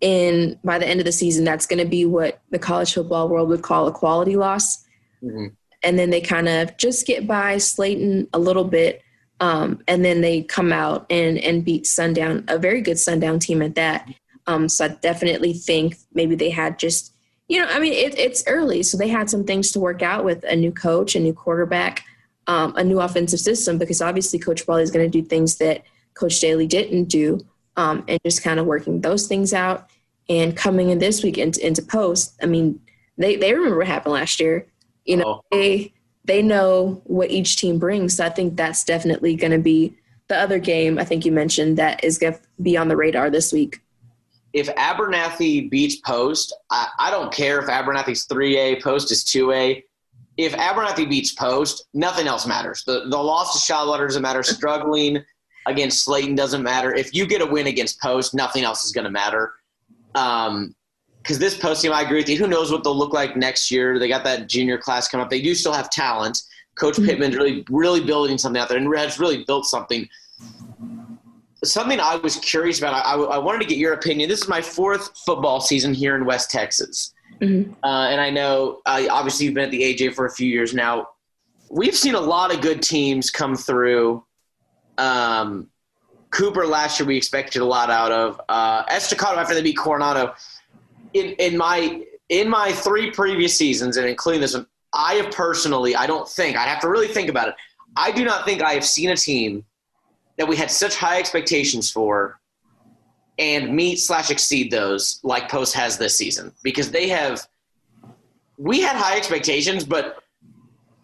[0.00, 3.28] in by the end of the season, that's going to be what the college football
[3.28, 4.84] world would call a quality loss.
[5.22, 5.46] Mm-hmm.
[5.82, 9.02] And then they kind of just get by Slaton a little bit.
[9.40, 13.62] Um, and then they come out and, and beat Sundown, a very good Sundown team
[13.62, 14.08] at that.
[14.46, 17.12] Um, so I definitely think maybe they had just
[17.48, 20.24] you know, I mean, it, it's early, so they had some things to work out
[20.24, 22.04] with a new coach, a new quarterback,
[22.46, 25.82] um, a new offensive system, because obviously Coach Brawley is going to do things that
[26.12, 27.40] Coach Daly didn't do,
[27.76, 29.88] um, and just kind of working those things out.
[30.28, 32.80] And coming in this week into, into post, I mean,
[33.16, 34.66] they, they remember what happened last year.
[35.06, 35.44] You know, oh.
[35.50, 35.94] they
[36.28, 38.16] they know what each team brings.
[38.16, 39.94] So I think that's definitely going to be
[40.28, 40.98] the other game.
[40.98, 43.80] I think you mentioned that is going to be on the radar this week
[44.52, 49.84] if Abernathy beats Post, I, I don't care if Abernathy's 3A, Post is 2A.
[50.36, 52.84] If Abernathy beats Post, nothing else matters.
[52.84, 54.42] The, the loss to Shallowater doesn't matter.
[54.58, 55.24] Struggling
[55.66, 56.94] against Slaton doesn't matter.
[56.94, 59.52] If you get a win against Post, nothing else is going to matter.
[60.14, 60.74] Um,
[61.28, 62.38] because this post team, I agree with you.
[62.38, 63.98] Who knows what they'll look like next year?
[63.98, 65.28] They got that junior class coming up.
[65.28, 66.40] They do still have talent.
[66.74, 67.04] Coach mm-hmm.
[67.04, 70.08] Pittman's really, really building something out there, and Red's really built something
[71.64, 73.04] something I was curious about.
[73.04, 74.28] I, I, wanted to get your opinion.
[74.28, 77.12] This is my fourth football season here in West Texas,
[77.42, 77.72] mm-hmm.
[77.84, 80.72] uh, and I know uh, obviously you've been at the AJ for a few years
[80.72, 81.08] now.
[81.68, 84.24] We've seen a lot of good teams come through.
[84.96, 85.68] Um,
[86.30, 88.40] Cooper last year we expected a lot out of.
[88.48, 90.34] Uh, Estacado after they beat Coronado.
[91.14, 95.96] In in my in my three previous seasons, and including this one, I have personally,
[95.96, 97.54] I don't think I have to really think about it.
[97.96, 99.64] I do not think I have seen a team
[100.36, 102.38] that we had such high expectations for
[103.38, 107.46] and meet slash exceed those like Post has this season because they have
[108.56, 110.22] we had high expectations, but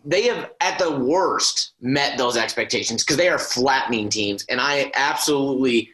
[0.05, 4.91] they have at the worst met those expectations because they are flattening teams, and I
[4.95, 5.91] absolutely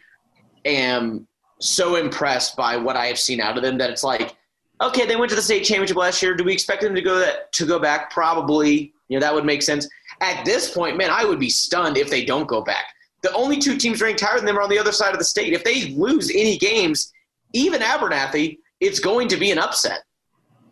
[0.65, 1.27] am
[1.61, 4.37] so impressed by what I have seen out of them that it's like,
[4.81, 6.35] okay, they went to the state championship last year.
[6.35, 8.11] Do we expect them to go that to go back?
[8.11, 8.93] Probably.
[9.09, 9.89] You know that would make sense.
[10.21, 12.87] At this point, man, I would be stunned if they don't go back
[13.23, 15.25] the only two teams ranked higher than them are on the other side of the
[15.25, 15.53] state.
[15.53, 17.13] If they lose any games,
[17.53, 20.05] even Abernathy, it's going to be an upset.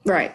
[0.05, 0.35] Right.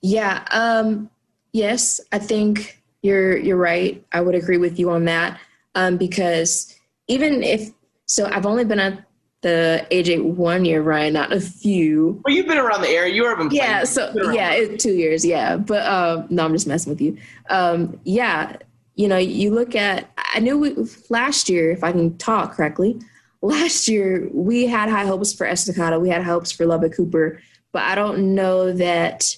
[0.00, 0.44] Yeah.
[0.50, 1.10] Um,
[1.52, 4.04] yes, I think you're you're right.
[4.12, 5.38] I would agree with you on that
[5.74, 6.74] um, because
[7.08, 7.70] even if
[8.06, 9.04] so, I've only been at
[9.44, 12.20] the AJ one year, Ryan, not a few.
[12.24, 13.14] Well, you've been around the area.
[13.14, 13.52] You haven't.
[13.52, 13.84] Yeah.
[13.84, 15.24] So yeah, it, two years.
[15.24, 17.16] Yeah, but um, no, I'm just messing with you.
[17.48, 18.56] Um, yeah
[18.96, 20.76] you know, you look at, I knew we,
[21.10, 23.00] last year, if I can talk correctly,
[23.42, 27.40] last year we had high hopes for Estacado, we had hopes for Lubbock Cooper,
[27.72, 29.36] but I don't know that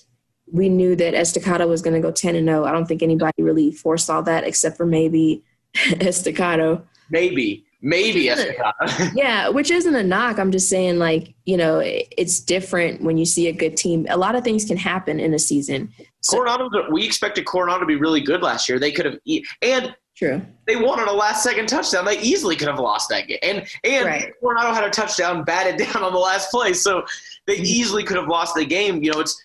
[0.52, 2.64] we knew that Estacado was going to go 10 and 0.
[2.64, 5.42] I don't think anybody really foresaw that except for maybe
[6.00, 6.84] Estacado.
[7.10, 8.74] Maybe, maybe Estacado.
[9.14, 10.38] yeah, which isn't a knock.
[10.38, 14.06] I'm just saying, like, you know, it's different when you see a good team.
[14.08, 15.92] A lot of things can happen in a season.
[16.20, 18.78] So, Coronado, we expected Coronado to be really good last year.
[18.78, 19.18] They could have,
[19.62, 22.04] and true, they won on a last second touchdown.
[22.04, 23.38] They easily could have lost that game.
[23.42, 24.32] And and right.
[24.40, 27.04] Coronado had a touchdown batted down on the last play, so
[27.46, 27.64] they mm-hmm.
[27.64, 29.02] easily could have lost the game.
[29.02, 29.40] You know, it's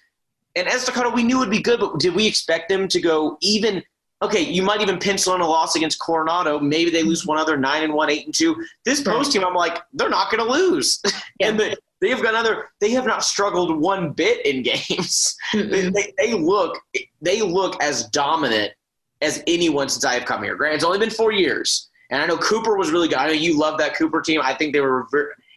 [0.56, 3.84] and Estacado we knew would be good, but did we expect them to go even?
[4.24, 6.60] Okay, you might even pencil in a loss against Coronado.
[6.60, 8.56] Maybe they lose one other nine and one, eight and two.
[8.86, 11.02] This post team, I'm like, they're not going to lose.
[11.40, 11.48] Yeah.
[11.48, 12.70] and the, they have got another.
[12.82, 15.36] They have not struggled one bit in games.
[15.54, 16.78] they, they, they, look.
[17.20, 18.74] They look as dominant
[19.22, 20.56] as anyone since I have come here.
[20.56, 23.18] Grant, it's only been four years, and I know Cooper was really good.
[23.18, 24.40] I know you love that Cooper team.
[24.44, 25.08] I think they were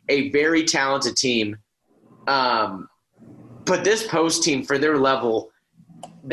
[0.09, 1.57] a very talented team.
[2.27, 2.89] Um,
[3.65, 5.51] but this post team for their level,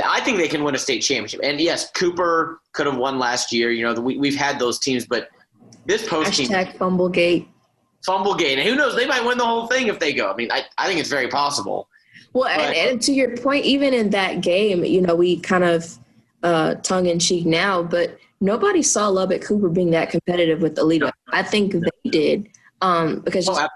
[0.06, 1.42] I think they can win a state championship.
[1.44, 3.72] And yes, Cooper could have won last year.
[3.72, 5.30] You know, we, we've had those teams, but
[5.86, 6.80] this post Hashtag team.
[6.80, 7.48] Fumblegate
[8.06, 8.60] fumble game.
[8.60, 8.96] And who knows?
[8.96, 10.32] They might win the whole thing if they go.
[10.32, 11.88] I mean, I, I think it's very possible.
[12.34, 15.98] Well, and, and, to your point, even in that game, you know, we kind of
[16.44, 20.78] uh, tongue in cheek now, but nobody saw Lubbock Cooper being that competitive with.
[20.78, 21.12] No.
[21.32, 22.50] I think they did
[22.82, 23.68] um, because oh,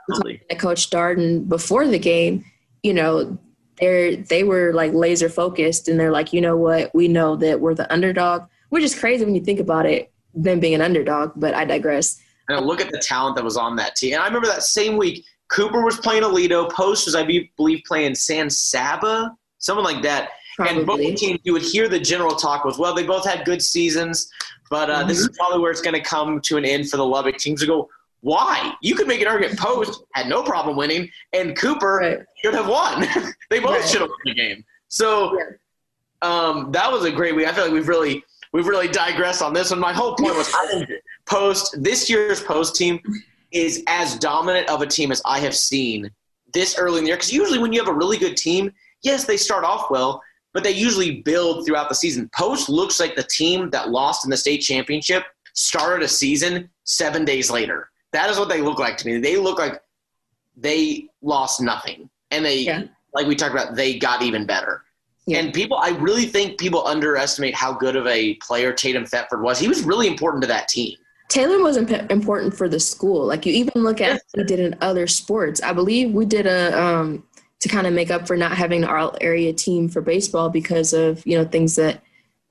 [0.58, 2.46] Coach Darden before the game,
[2.82, 3.38] you know,
[3.80, 7.60] they they were like laser focused, and they're like, you know what, we know that
[7.60, 11.32] we're the underdog, which is crazy when you think about it, them being an underdog.
[11.36, 12.22] But I digress.
[12.48, 14.14] And look at the talent that was on that team.
[14.14, 16.72] And I remember that same week, Cooper was playing Aledo.
[16.72, 17.24] Post was, I
[17.58, 20.30] believe, playing San Saba, someone like that.
[20.56, 20.78] Probably.
[20.78, 23.62] And both teams, you would hear the general talk was, well, they both had good
[23.62, 24.30] seasons,
[24.70, 25.08] but uh, mm-hmm.
[25.08, 27.60] this is probably where it's going to come to an end for the Lubbock teams
[27.62, 27.90] to go,
[28.26, 28.74] why?
[28.82, 29.60] You could make an argument.
[29.68, 32.20] Post had no problem winning, and Cooper Right.
[32.44, 33.02] should have won.
[33.52, 33.88] they both Right.
[33.88, 34.66] should have won the game.
[34.88, 35.44] So Yeah.
[36.28, 37.48] um, that was a great week.
[37.48, 39.80] I feel like we've really we've really digressed on this one.
[39.80, 40.90] My whole point was I think
[41.28, 43.00] post this year's post team
[43.52, 46.10] is as dominant of a team as I have seen
[46.54, 47.18] this early in the year.
[47.18, 48.72] Because usually when you have a really good team,
[49.04, 50.20] yes, they start off well,
[50.54, 52.28] but they usually build throughout the season.
[52.36, 57.24] Post looks like the team that lost in the state championship started a season seven
[57.24, 57.90] days later.
[58.16, 59.18] That is what they look like to me.
[59.20, 59.82] They look like
[60.56, 62.84] they lost nothing, and they Yeah.
[63.14, 63.76] like we talked about.
[63.76, 64.84] They got even better.
[65.28, 65.40] Yeah.
[65.40, 69.60] And people, I really think people underestimate how good of a player Tatum Thetford was.
[69.60, 70.96] He was really important to that team.
[71.30, 73.26] Taylor was imp- important for the school.
[73.26, 75.62] Like you even look at we did in other sports.
[75.62, 77.24] I believe we did a um,
[77.60, 80.94] to kind of make up for not having an all area team for baseball because
[80.94, 82.02] of you know things that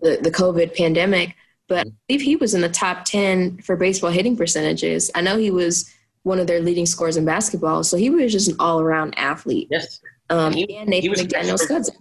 [0.01, 1.37] the the COVID pandemic.
[1.69, 5.11] But I believe he was in the top ten for baseball hitting percentages.
[5.15, 5.91] I know he was
[6.23, 9.69] one of their leading scorers in basketball, so he was just an all around athlete.
[9.71, 10.01] Yes.
[10.31, 11.95] Um, He- and Nathan he was McDaniel's cousin.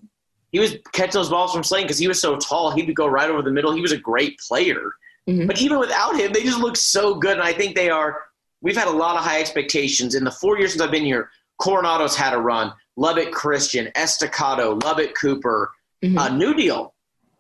[0.51, 2.71] He was catching those balls from Slane because he was so tall.
[2.71, 3.73] He would go right over the middle.
[3.73, 4.81] He was a great player.
[5.27, 5.47] Mhm.
[5.47, 7.33] But even without him, they just look so good.
[7.33, 8.23] And I think they are.
[8.61, 11.29] We've had a lot of high expectations in the four years since I've been here.
[11.59, 12.71] Coronado's had a run.
[12.97, 15.71] Lubbock Christian, Estacado, Lubbock Cooper,
[16.03, 16.17] Mhm.
[16.19, 16.92] uh, New Deal.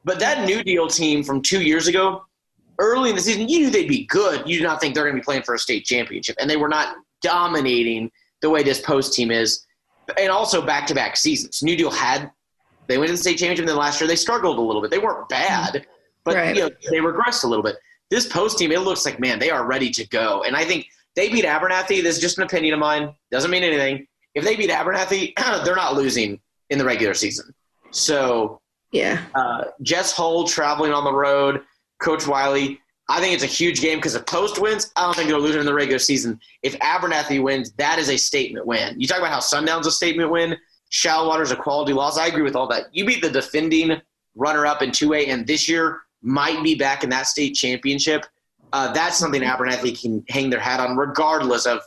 [0.03, 2.25] But that New Deal team from two years ago,
[2.79, 4.47] early in the season, you knew they'd be good.
[4.47, 6.57] You did not think they're going to be playing for a state championship, and they
[6.57, 8.11] were not dominating
[8.41, 9.65] the way this post team is.
[10.17, 11.63] And also back to back seasons.
[11.63, 12.29] New Deal had
[12.87, 14.91] they went to the state championship, and then last year they struggled a little bit.
[14.91, 15.85] They weren't bad,
[16.25, 16.53] but Right.
[16.55, 17.77] you know they regressed a little bit.
[18.09, 20.43] This post team, it looks like man, they are ready to go.
[20.43, 22.03] And I think they beat Abernathy.
[22.03, 23.13] This is just an opinion of mine.
[23.31, 24.05] Doesn't mean anything.
[24.35, 25.33] If they beat Abernathy,
[25.65, 27.53] they're not losing in the regular season.
[27.91, 28.59] So
[28.93, 29.21] Yeah.
[29.35, 31.61] uh, Jess Hull traveling on the road,
[31.99, 32.79] Coach Wiley.
[33.09, 35.59] I think it's a huge game because if Post wins, I don't think they're losing
[35.59, 36.39] in the regular season.
[36.61, 38.99] If Abernathy wins, that is a statement win.
[38.99, 40.55] You talk about how Sundown's a statement win,
[40.89, 42.17] Shallowater's a quality loss.
[42.17, 42.85] I agree with all that.
[42.93, 43.99] You beat the defending
[44.35, 48.25] runner-up in 2A, and this year might be back in that state championship.
[48.71, 51.81] Uh, that's something Abernathy can hang their hat on, regardless of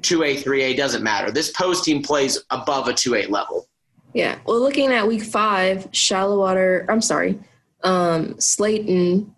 [0.00, 0.76] 2A, 3A.
[0.76, 1.30] Doesn't matter.
[1.30, 3.67] This Post team plays above a 2A level.
[4.14, 4.38] Yeah.
[4.46, 7.38] Well, looking at week five, Shallowater, I'm sorry,
[7.84, 9.30] um, Slaton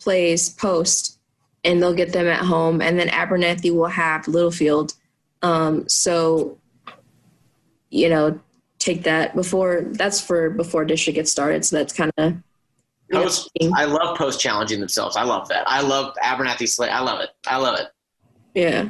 [0.00, 1.18] plays post
[1.64, 2.80] and they'll get them at home.
[2.80, 4.94] And then Abernathy will have Littlefield.
[5.42, 6.58] Um, so,
[7.90, 8.38] you know,
[8.78, 11.64] take that before, that's for before district gets started.
[11.64, 12.34] So that's kind of,
[13.10, 15.16] Post, I love post challenging themselves.
[15.16, 15.64] I love that.
[15.66, 16.90] I love Abernathy Slate.
[16.92, 17.30] I love it.
[17.46, 17.86] I love it.
[18.54, 18.88] yeah.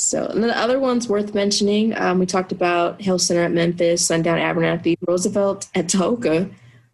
[0.00, 3.52] So, and then the other ones worth mentioning, um, we talked about Hale Center at
[3.52, 6.50] Memphis, Sundown Abernathy, Roosevelt at Tahoka.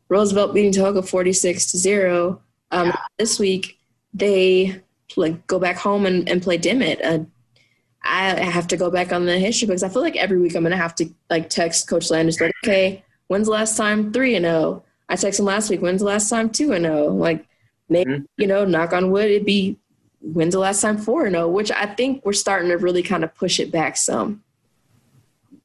[0.08, 2.40] Roosevelt beating Tahoka 46 to 0.
[2.72, 3.78] Um, This week,
[4.12, 4.80] they
[5.16, 7.00] like go back home and, and play Dimmitt.
[7.02, 7.20] Uh,
[8.02, 10.62] I have to go back on the history because I feel like every week I'm
[10.62, 14.36] going to have to like text Coach Landers, like, okay, when's the last time 3
[14.36, 14.84] and 0?
[15.08, 17.08] I texted him last week, when's the last time 2 and 0?
[17.14, 17.46] Like,
[17.88, 18.26] maybe, Mhm.
[18.36, 19.76] you know, knock on wood, it'd be
[20.20, 23.24] when's the last time 4 and 0, which I think we're starting to really kind
[23.24, 24.42] of push it back some.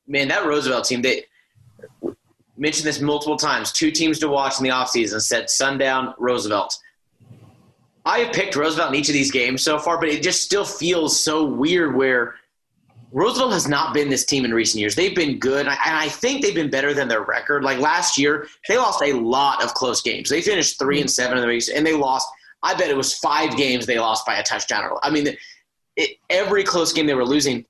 [0.07, 1.25] Man, that Roosevelt team, they
[2.57, 3.71] mentioned this multiple times.
[3.71, 6.77] Two teams to watch in the offseason said Sundown, Roosevelt.
[8.05, 10.65] I have picked Roosevelt in each of these games so far, but it just still
[10.65, 12.35] feels so weird where
[13.11, 14.95] Roosevelt has not been this team in recent years.
[14.95, 17.63] They've been good, and I think they've been better than their record.
[17.63, 20.29] Like last year, they lost a lot of close games.
[20.29, 22.27] They finished three and seven in the race, and they lost.
[22.63, 24.83] I bet it was five games they lost by a touchdown.
[24.85, 25.35] Or I mean,
[25.95, 27.65] it, every close game they were losing.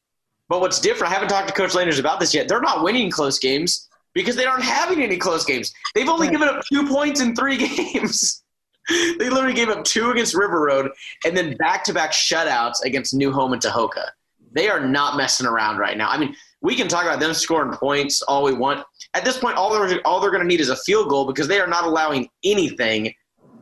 [0.50, 1.12] But what's different?
[1.12, 2.48] I haven't talked to Coach Landers about this yet.
[2.48, 5.74] They're not winning close games because they aren't having any close games.
[5.96, 6.34] They've only Right.
[6.34, 7.56] given up two points in three
[7.94, 8.44] games.
[8.90, 10.92] they literally gave up two against River Road
[11.26, 14.10] and then back-to-back shutouts against New Home and Tahoka.
[14.52, 16.10] They are not messing around right now.
[16.10, 18.84] I mean, we can talk about them scoring points all we want.
[19.14, 21.48] At this point, all they're all they're going to need is a field goal because
[21.48, 23.14] they are not allowing anything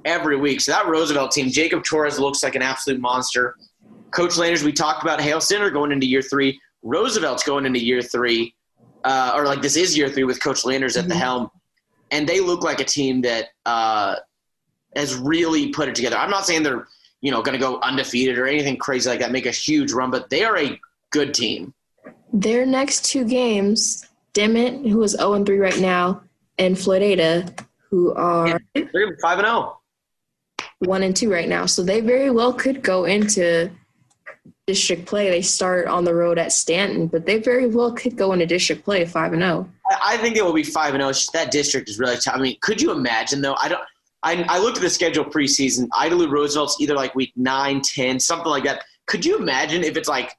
[0.05, 0.62] every week.
[0.62, 3.55] So that Roosevelt team, Jacob Torres looks like an absolute monster.
[4.12, 6.59] Coach Landers, we talked about Hale Center going into year three.
[6.81, 8.55] Roosevelt's going into year three,
[9.03, 11.09] uh, or like this is year three with Coach Landers at mm-hmm.
[11.09, 11.51] the helm,
[12.11, 14.15] and they look like a team that uh,
[14.95, 16.17] has really put it together.
[16.17, 16.88] I'm not saying they're
[17.21, 20.09] you know going to go undefeated or anything crazy like that, make a huge run,
[20.09, 20.80] but they are a
[21.11, 21.74] good team.
[22.32, 26.21] Their next two games, Dimmitt, who is 0 3 right now,
[26.57, 29.78] and Floydada, who are 5 and 0
[30.80, 31.65] one and two right now.
[31.65, 33.69] So they very well could go into
[34.65, 35.30] district play.
[35.30, 38.86] They start on the road at Stanton, but they very well could go into district
[38.86, 39.47] play five and oh.
[39.47, 39.69] zero.
[39.89, 41.11] I- I think it will be five and oh.
[41.11, 41.32] zero.
[41.34, 42.36] That district is really tough.
[42.36, 43.55] I mean, could you imagine though?
[43.55, 43.82] I don't.
[44.21, 45.88] I, I looked at the schedule preseason.
[45.89, 48.84] Idalou Roosevelt's either like week 9, 10, something like that.
[49.05, 50.36] could you imagine if it's like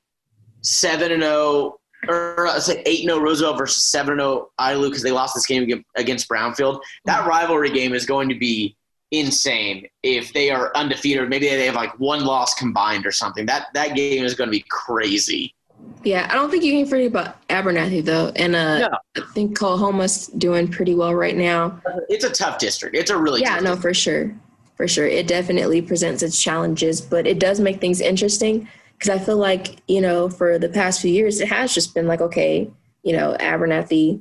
[0.61, 4.51] seven and zero or uh, let's say eight and zero Roosevelt versus seven and zero
[4.61, 6.81] Idalou because they lost this game against Brownfield?
[7.07, 8.77] That rivalry game is going to be
[9.11, 11.29] insane if they are undefeated.
[11.29, 13.47] Maybe they have like one loss combined or something.
[13.47, 15.55] That that game is going to be crazy.
[16.03, 18.99] Yeah, I don't think you can forget about Abernathy though, and uh, no.
[19.17, 21.81] I think Coahuma's doing pretty well right now.
[22.09, 22.97] It's a tough district.
[22.97, 23.83] It's a really tough yeah, no, district.
[23.83, 24.35] for sure,
[24.77, 25.07] for sure.
[25.07, 29.77] It definitely presents its challenges, but it does make things interesting because I feel like
[29.89, 32.71] you know for the past few years it has just been like okay,
[33.03, 34.21] you know, Abernathy,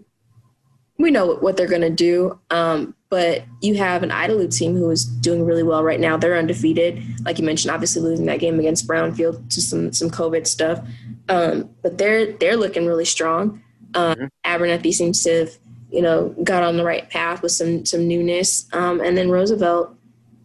[0.97, 5.03] we know what they're gonna do, um, but you have an Idalou team who is
[5.03, 6.15] doing really well right now.
[6.15, 10.45] They're undefeated, like you mentioned, obviously losing that game against Brownfield to some some COVID
[10.45, 10.85] stuff.
[11.27, 13.63] Um, but they're they're looking really strong.
[13.95, 14.25] Um, mm-hmm.
[14.45, 15.57] Abernathy seems to have
[15.91, 19.95] you know got on the right path with some some newness, um, and then Roosevelt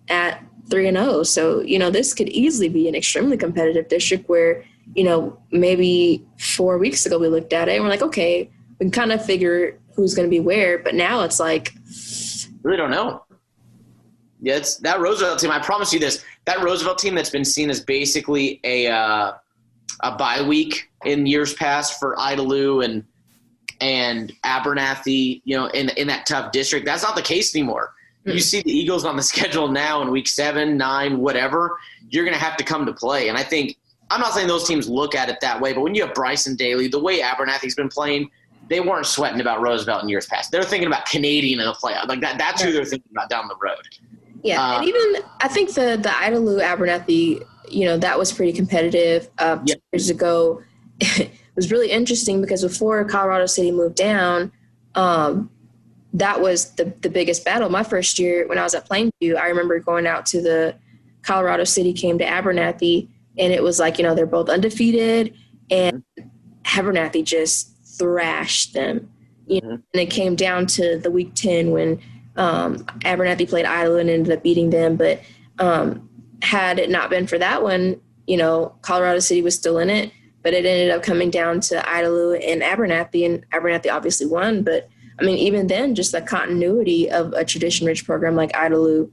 [0.09, 1.11] at three and zero.
[1.11, 1.23] Oh.
[1.23, 6.27] So you know this could easily be an extremely competitive district where you know maybe
[6.39, 9.25] four weeks ago we looked at it and we're like, okay, we can kind of
[9.25, 11.73] figure who's going to be where, but now it's like
[12.65, 13.25] really don't know.
[14.41, 15.51] Yeah, it's that Roosevelt team.
[15.51, 19.33] I promise you this: that Roosevelt team that's been seen as basically a uh,
[20.03, 23.05] a bye week in years past for Idalou and
[23.81, 25.41] and Abernathy.
[25.45, 27.95] You know, in in that tough district, that's not the case anymore.
[28.21, 28.33] Mm-hmm.
[28.33, 31.79] You see the Eagles on the schedule now in week seven, nine, whatever.
[32.11, 33.79] You're going to have to come to play, and I think
[34.11, 36.57] I'm not saying those teams look at it that way, but when you have Bryson
[36.57, 38.31] Daly, the way Abernathy's been playing
[38.75, 40.51] they weren't sweating about Roosevelt in years past.
[40.51, 42.09] They're thinking about Canadian in the playoff.
[42.09, 43.87] Like that, that's who they're thinking about down the road.
[44.43, 48.53] Yeah, uh, and even I think the the Idalou Abernathy, you know, that was pretty
[48.53, 49.77] competitive uh, yeah.
[49.93, 50.61] years ago.
[51.01, 54.51] it was really interesting because before Colorado City moved down,
[54.97, 55.51] um,
[56.13, 57.69] that was the the biggest battle.
[57.69, 60.75] My first year when I was at Plainview, I remember going out to the
[61.23, 63.09] Colorado City came to Abernathy,
[63.39, 65.33] and it was like you know they're both undefeated,
[65.71, 66.03] and
[66.65, 69.11] Abernathy just thrashed them.
[69.47, 69.83] You know, mm-hmm.
[69.93, 72.01] and it came down to the week 10 when
[72.37, 74.97] um, Abernathy played Idalou and ended up beating them.
[74.97, 75.21] But
[75.59, 76.09] um,
[76.43, 80.11] had it not been for that one, you know, Colorado City was still in it,
[80.43, 84.63] but it ended up coming down to Idalou and Abernathy, and Abernathy obviously won.
[84.63, 84.89] But
[85.19, 89.11] I mean, even then, just the continuity of a tradition-rich program like Idalou,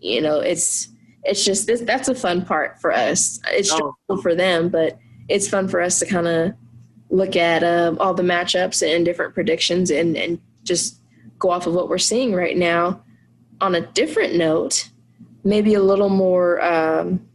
[0.00, 0.88] you know, it's
[1.22, 3.40] it's just this, that's a fun part for us.
[3.48, 3.94] It's oh.
[4.22, 6.54] for them, but it's fun for us to kind of
[7.10, 10.96] look at um, all the matchups and different predictions and, and just
[11.38, 13.02] go off of what we're seeing right now.
[13.60, 14.88] On a different note,
[15.44, 17.26] maybe a little more um,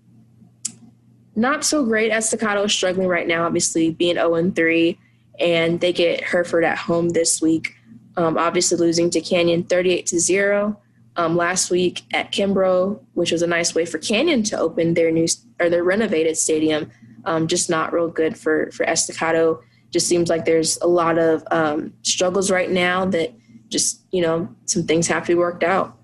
[1.35, 4.97] not so great as Estacado is struggling right now, obviously being 0 and 3,
[5.39, 7.75] and they get Hereford at home this week.
[8.17, 10.79] Um, obviously losing to Canyon 38 to 0
[11.17, 15.11] um, last week at Kimbrough, which was a nice way for Canyon to open their
[15.11, 15.27] new
[15.59, 16.89] or their renovated stadium
[17.25, 19.61] um, just not real good for for Estacado.
[19.91, 23.33] Just seems like there's a lot of um, struggles right now that
[23.69, 25.97] just you know some things have to be worked out.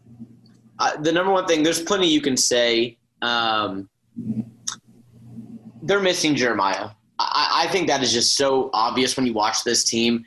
[0.79, 2.97] Uh, the number one thing, there's plenty you can say.
[3.21, 3.87] Um,
[5.83, 6.89] they're missing Jeremiah.
[7.19, 10.25] I, I think that is just so obvious when you watch this team.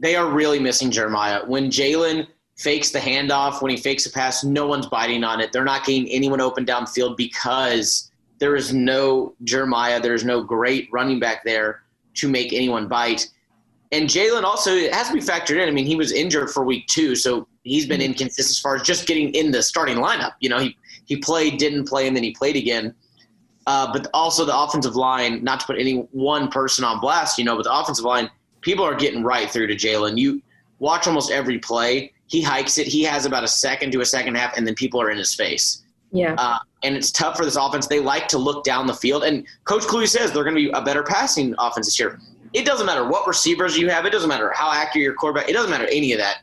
[0.00, 1.42] They are really missing Jeremiah.
[1.46, 5.52] When Jalen fakes the handoff, when he fakes a pass, no one's biting on it.
[5.52, 11.18] They're not getting anyone open downfield because there is no Jeremiah, there's no great running
[11.18, 11.82] back there
[12.14, 13.28] to make anyone bite.
[13.90, 15.68] And Jalen also it has to be factored in.
[15.68, 18.10] I mean, he was injured for week two, so he's been mm-hmm.
[18.10, 20.32] inconsistent as far as just getting in the starting lineup.
[20.40, 20.76] You know, he
[21.06, 22.94] he played, didn't play, and then he played again.
[23.66, 27.44] Uh, but also the offensive line, not to put any one person on blast, you
[27.44, 28.30] know, but the offensive line,
[28.62, 30.16] people are getting right through to Jalen.
[30.16, 30.40] You
[30.78, 32.12] watch almost every play.
[32.28, 32.86] He hikes it.
[32.86, 35.34] He has about a second to a second half, and then people are in his
[35.34, 35.82] face.
[36.10, 36.34] Yeah.
[36.38, 37.86] Uh, and it's tough for this offense.
[37.86, 39.24] They like to look down the field.
[39.24, 42.20] And Coach Cluey says they're going to be a better passing offense this year.
[42.52, 44.06] It doesn't matter what receivers you have.
[44.06, 45.48] It doesn't matter how accurate your quarterback.
[45.48, 46.38] It doesn't matter any of that.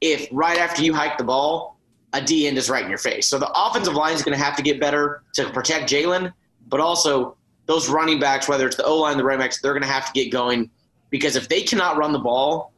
[0.00, 1.76] If right after you hike the ball,
[2.12, 3.28] a D end is right in your face.
[3.28, 6.32] So the offensive line is going to have to get better to protect Jalen,
[6.68, 9.82] but also those running backs, whether it's the O line, the running backs, they're going
[9.82, 10.70] to have to get going
[11.10, 12.72] because if they cannot run the ball,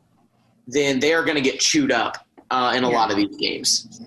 [0.66, 2.96] then they are going to get chewed up uh, in a yeah.
[2.96, 4.00] lot of these games.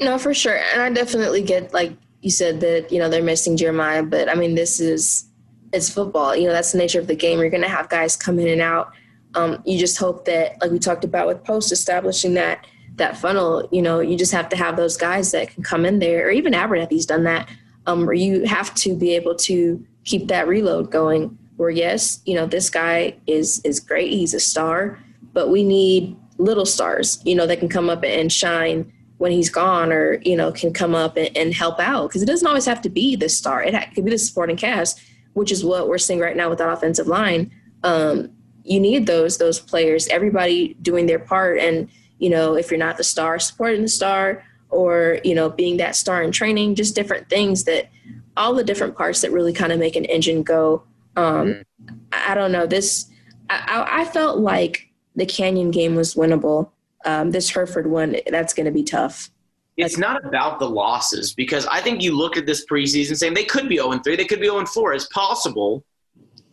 [0.00, 0.58] No, for sure.
[0.72, 1.92] And I definitely get like
[2.22, 5.26] you said that, you know, they're missing Jeremiah, but I mean this is
[5.72, 6.34] it's football.
[6.34, 7.38] You know, that's the nature of the game.
[7.38, 8.92] You're gonna have guys come in and out.
[9.34, 13.68] Um, you just hope that like we talked about with post establishing that that funnel,
[13.72, 16.30] you know, you just have to have those guys that can come in there, or
[16.30, 17.48] even Abernathy's done that,
[17.86, 21.38] um, where you have to be able to keep that reload going.
[21.56, 24.98] Where yes, you know, this guy is is great, he's a star,
[25.32, 28.90] but we need little stars, you know, that can come up and shine
[29.20, 32.26] when he's gone or you know can come up and, and help out because it
[32.26, 35.00] doesn't always have to be the star it ha- could be the supporting cast
[35.34, 37.50] which is what we're seeing right now with that offensive line.
[37.82, 38.30] Um,
[38.64, 42.96] you need those those players, everybody doing their part, and you know if you're not
[42.96, 47.28] the star, supporting the star, or you know being that star in training, just different
[47.28, 47.90] things that
[48.36, 50.82] all the different parts that really kind of make an engine go.
[51.16, 51.94] Um, mm-hmm.
[52.12, 53.06] I, I don't know this.
[53.48, 56.70] I, I felt like the Canyon game was winnable.
[57.04, 59.30] Um, this Hereford one, that's going to be tough.
[59.76, 63.44] It's not about the losses because I think you look at this preseason saying they
[63.44, 64.92] could be 0 3, they could be 0 4.
[64.92, 65.84] It's possible,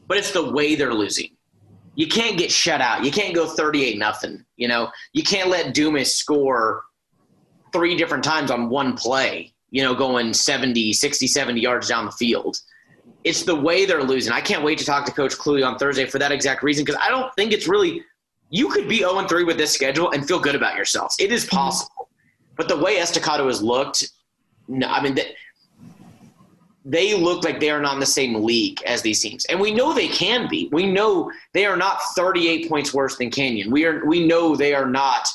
[0.08, 1.32] but it's the way they're losing.
[1.96, 3.04] You can't get shut out.
[3.04, 4.46] You can't go 38 nothing.
[4.56, 6.84] You know, you can't let Dumas score
[7.74, 12.12] three different times on one play, you know, going 70, 60, 70 yards down the
[12.12, 12.58] field.
[13.24, 14.32] It's the way they're losing.
[14.32, 17.02] I can't wait to talk to Coach Cluey on Thursday for that exact reason because
[17.02, 18.04] I don't think it's really
[18.50, 21.16] you could be 0 3 with this schedule and feel good about yourselves.
[21.20, 22.10] It is possible.
[22.56, 24.10] But the way Estacado has looked,
[24.68, 25.36] no, I mean, they,
[26.88, 29.46] they look like they are not in the same league as these teams.
[29.46, 30.70] And we know they can be.
[30.72, 33.70] We know they are not 38 points worse than Canyon.
[33.70, 35.28] We are we know they are not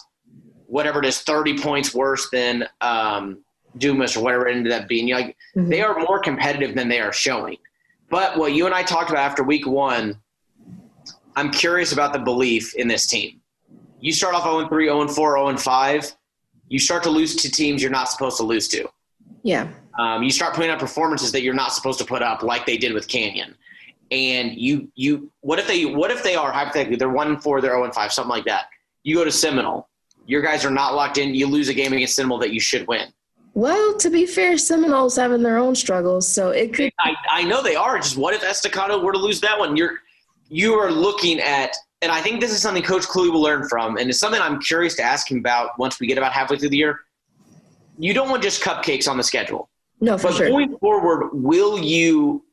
[0.66, 3.44] whatever it is 30 points worse than um,
[3.76, 5.12] Dumas or whatever it ended up being.
[5.12, 5.68] Like mm-hmm.
[5.68, 7.58] they are more competitive than they are showing.
[8.08, 10.18] But what you and I talked about after week 1
[11.36, 13.40] I'm curious about the belief in this team.
[14.00, 16.16] You start off 0 3, 0 4, 0 5.
[16.68, 18.88] You start to lose to teams you're not supposed to lose to.
[19.42, 19.68] Yeah.
[19.98, 22.76] Um, you start putting up performances that you're not supposed to put up, like they
[22.76, 23.54] did with Canyon.
[24.10, 27.72] And you, you, what if they, what if they are hypothetically they're one four, they're
[27.72, 28.66] zero and five, something like that.
[29.04, 29.88] You go to Seminole,
[30.26, 31.34] your guys are not locked in.
[31.34, 33.12] You lose a game against Seminole that you should win.
[33.54, 36.90] Well, to be fair, Seminoles having their own struggles, so it could.
[37.00, 37.98] I, I know they are.
[37.98, 39.76] Just what if Estacado were to lose that one?
[39.76, 39.98] You're
[40.52, 43.96] you are looking at, and I think this is something Coach Cluey will learn from,
[43.96, 46.68] and it's something I'm curious to ask him about once we get about halfway through
[46.68, 47.00] the year.
[47.98, 49.70] You don't want just cupcakes on the schedule.
[50.00, 50.48] No, for but sure.
[50.48, 52.44] going forward, will you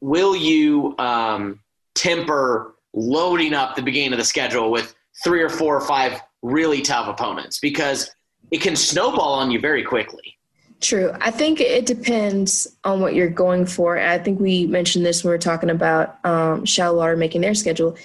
[0.00, 1.60] will you um,
[1.94, 6.80] temper loading up the beginning of the schedule with three or four or five really
[6.80, 8.10] tough opponents because
[8.50, 10.37] it can snowball on you very quickly.
[10.80, 11.12] True.
[11.20, 13.98] I think it depends on what you're going for.
[13.98, 17.96] I think we mentioned this when we were talking about um, Shallow making their schedule.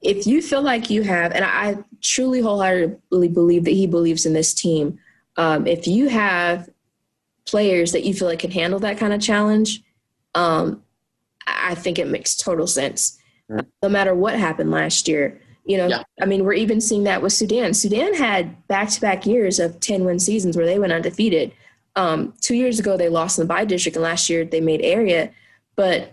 [0.00, 4.32] If you feel like you have, and I truly wholeheartedly believe that he believes in
[4.32, 4.98] this team,
[5.36, 6.70] um, if you have
[7.44, 9.82] players that you feel like can handle that kind of challenge,
[10.34, 10.82] um,
[11.46, 13.18] I think it makes total sense.
[13.50, 13.66] Mm.
[13.82, 16.02] No matter what happened last year, you know, yeah.
[16.20, 17.74] I mean, we're even seeing that with Sundown.
[17.74, 21.52] Sundown had back to back years of 10 win seasons where they went undefeated.
[21.96, 24.82] Um, two years ago, they lost in the by district, and last year they made
[24.82, 25.30] area.
[25.74, 26.12] But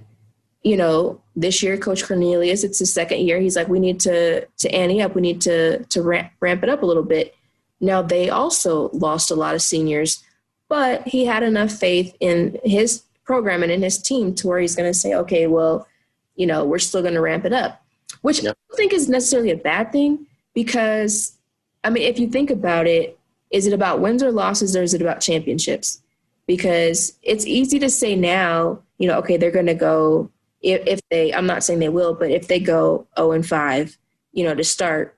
[0.63, 3.39] you know, this year, Coach Cornelius, it's his second year.
[3.39, 5.13] He's like, we need to to ante up.
[5.13, 7.35] We need to to ramp, ramp it up a little bit.
[7.81, 10.23] Now they also lost a lot of seniors,
[10.69, 14.75] but he had enough faith in his program and in his team to where he's
[14.75, 15.87] going to say, okay, well,
[16.35, 17.81] you know, we're still going to ramp it up,
[18.21, 18.39] which.
[18.39, 21.37] I don't think is necessarily a bad thing because,
[21.83, 23.19] I mean, if you think about it,
[23.53, 26.01] is it about wins or losses or is it about championships?
[26.47, 30.29] Because it's easy to say now, you know, okay, they're going to go
[30.61, 31.33] if, if they.
[31.33, 33.97] I'm not saying they will, but if they go 0 and 5,
[34.33, 35.15] you know, to start,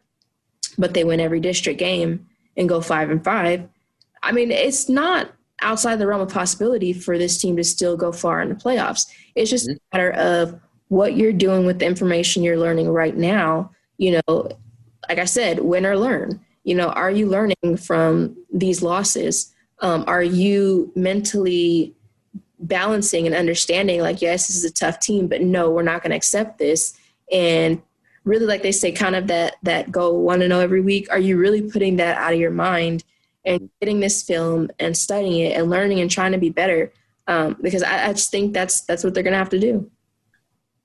[0.77, 2.27] but they win every district game
[2.57, 3.67] and go 5 and 5.
[4.21, 5.31] I mean, it's not
[5.61, 9.07] outside the realm of possibility for this team to still go far in the playoffs.
[9.35, 9.77] It's just mm-hmm.
[9.93, 10.59] a matter of
[10.89, 13.71] what you're doing with the information you're learning right now.
[13.97, 14.49] You know,
[15.07, 19.53] like I said, win or learn you know are you learning from these losses?
[19.79, 21.95] Um, are you mentally
[22.59, 26.11] balancing and understanding like yes this is a tough team but no we're not going
[26.11, 26.97] to accept this?
[27.31, 27.81] And
[28.25, 31.19] really like they say kind of that that goal want to know every week are
[31.19, 33.03] you really putting that out of your mind
[33.45, 36.91] and getting this film and studying it and learning and trying to be better?
[37.27, 39.89] Um, because I, I just think that's that's what they're going to have to do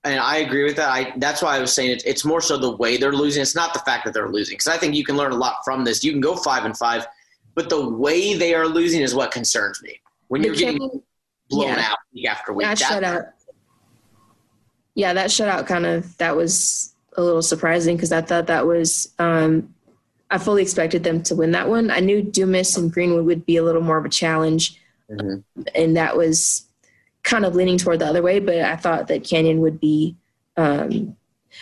[0.03, 0.89] and I agree with that.
[0.89, 3.41] I that's why I was saying it, it's more so the way they're losing.
[3.41, 5.57] It's not the fact that they're losing because I think you can learn a lot
[5.63, 6.03] from this.
[6.03, 7.05] You can go five and five,
[7.53, 9.99] but the way they are losing is what concerns me.
[10.29, 11.03] When you're getting
[11.49, 11.91] blown yeah.
[11.91, 13.31] out week after week, that, that shutout.
[14.95, 19.13] Yeah, that shutout kind of that was a little surprising because I thought that was
[19.19, 19.73] um,
[20.31, 21.91] I fully expected them to win that one.
[21.91, 24.81] I knew Dumas and Greenwood would be a little more of a challenge,
[25.11, 25.61] mm-hmm.
[25.75, 26.65] and that was
[27.23, 30.15] kind of leaning toward the other way, but I thought that Canyon would be
[30.57, 31.15] um,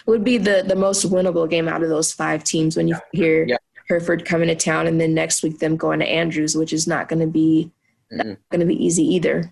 [0.05, 3.45] would be the the most winnable game out of those five teams when you hear
[3.45, 3.57] yeah.
[3.87, 7.09] Hereford coming to town and then next week them going to Andrews, which is not
[7.09, 7.71] going to be
[8.11, 8.33] mm-hmm.
[8.51, 9.51] going to be easy either.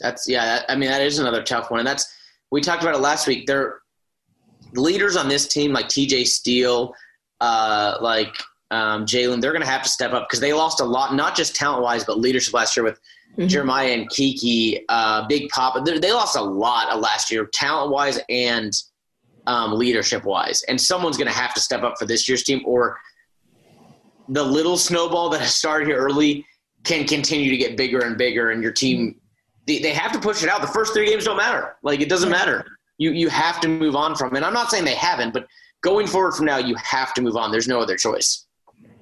[0.00, 0.44] That's yeah.
[0.44, 2.12] That, I mean, that is another tough one, and that's
[2.50, 3.46] we talked about it last week.
[3.46, 3.80] They're
[4.74, 6.24] leaders on this team like T.J.
[6.24, 6.94] Steele,
[7.40, 8.34] uh, like
[8.70, 9.40] um, Jalen.
[9.40, 11.82] They're going to have to step up because they lost a lot, not just talent
[11.82, 13.00] wise, but leadership last year with
[13.36, 13.48] mm-hmm.
[13.48, 15.80] Jeremiah and Kiki, uh, Big Papa.
[15.80, 18.72] They lost a lot last year, talent wise and
[19.46, 20.62] um, leadership wise.
[20.68, 22.98] And someone's going to have to step up for this year's team, or
[24.28, 26.46] the little snowball that has started here early
[26.84, 28.50] can continue to get bigger and bigger.
[28.50, 29.20] And your team,
[29.66, 30.60] they, they have to push it out.
[30.60, 31.76] The first three games don't matter.
[31.82, 32.64] Like it doesn't matter.
[32.98, 34.32] You you have to move on from.
[34.32, 34.36] It.
[34.36, 35.46] And I'm not saying they haven't, but
[35.82, 37.50] going forward from now, you have to move on.
[37.50, 38.46] There's no other choice.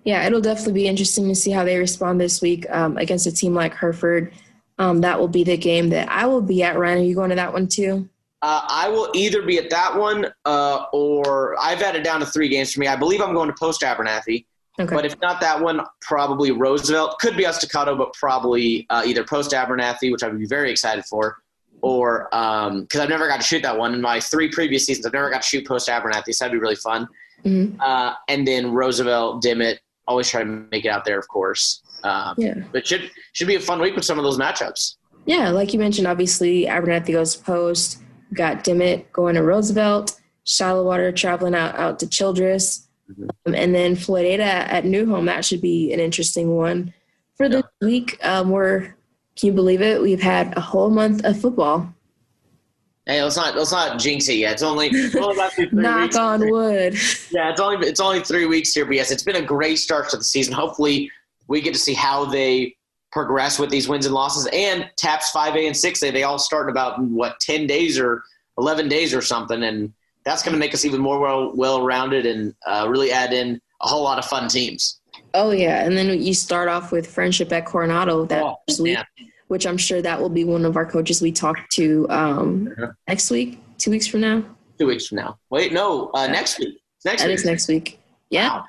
[0.04, 3.32] Yeah, it'll definitely be interesting to see how they respond this week um, against a
[3.32, 4.32] team like Hereford.
[4.78, 6.76] Um, that will be the game that I will be at.
[6.76, 8.08] Ryan, are you going to that one too?
[8.40, 12.26] Uh, I will either be at that one uh, or I've had it down to
[12.26, 12.88] three games for me.
[12.88, 14.46] I believe I'm going to Post Abernathy.
[14.80, 14.94] Okay.
[14.94, 17.18] But if not that one, probably Roosevelt.
[17.20, 21.38] Could be Estacado, but probably uh, either Post Abernathy, which I'd be very excited for,
[21.82, 25.06] or because um, I've never got to shoot that one in my three previous seasons.
[25.06, 27.06] I've never got to shoot Post Abernathy, so that'd be really fun.
[27.44, 27.80] Mm-hmm.
[27.80, 29.80] Uh, and then Roosevelt, Dimmitt,
[30.12, 31.82] always try to make it out there, of course.
[32.04, 32.54] Um, yeah.
[32.72, 34.96] But should should be a fun week with some of those matchups.
[35.24, 37.98] Yeah, like you mentioned, obviously Abernathy goes post.
[38.34, 40.18] Got Dimmitt going to Roosevelt.
[40.44, 43.28] Shallowater traveling out out to Childress, mm-hmm.
[43.46, 45.26] um, and then Floydada at New Home.
[45.26, 46.92] That should be an interesting one
[47.36, 47.56] for yeah.
[47.56, 48.18] this week.
[48.24, 48.94] Um, we're
[49.36, 50.02] can you believe it?
[50.02, 51.94] We've had a whole month of football.
[53.06, 54.52] Hey, let's not let's not jinx it yet.
[54.52, 56.16] It's only, it's only about three knock weeks.
[56.16, 56.94] on wood.
[57.30, 60.08] Yeah, it's only it's only three weeks here, but yes, it's been a great start
[60.10, 60.52] to the season.
[60.52, 61.10] Hopefully,
[61.48, 62.76] we get to see how they
[63.10, 64.48] progress with these wins and losses.
[64.52, 67.98] And taps five A and six A, they all start in about what ten days
[67.98, 68.22] or
[68.58, 69.92] eleven days or something, and
[70.24, 73.60] that's going to make us even more well well rounded and uh, really add in
[73.80, 75.00] a whole lot of fun teams.
[75.34, 78.98] Oh yeah, and then you start off with Frenship at Coronado that oh, week,
[79.52, 82.92] which I'm sure that will be one of our coaches we talk to um, uh-huh.
[83.06, 84.42] next week, two weeks from now.
[84.78, 85.38] Two weeks from now.
[85.50, 86.80] Wait, no, uh, next week.
[87.04, 87.34] Next that week.
[87.34, 88.00] is next week.
[88.30, 88.48] Yeah.
[88.48, 88.64] Wow.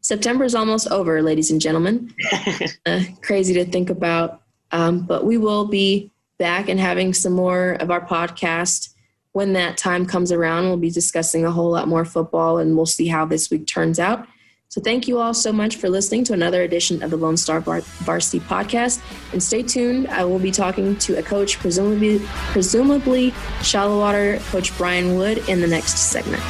[0.00, 2.10] September is almost over, ladies and gentlemen.
[2.86, 4.40] uh, crazy to think about.
[4.72, 8.94] Um, but we will be back and having some more of our podcast
[9.32, 10.64] when that time comes around.
[10.64, 13.98] We'll be discussing a whole lot more football and we'll see how this week turns
[13.98, 14.26] out.
[14.74, 17.60] So thank you all so much for listening to another edition of the Lone Star
[17.60, 19.00] Bar- Varsity podcast.
[19.32, 20.08] And stay tuned.
[20.08, 22.18] I will be talking to a coach, presumably,
[22.50, 26.42] presumably Shallowater coach Bryan Wood, in the next segment.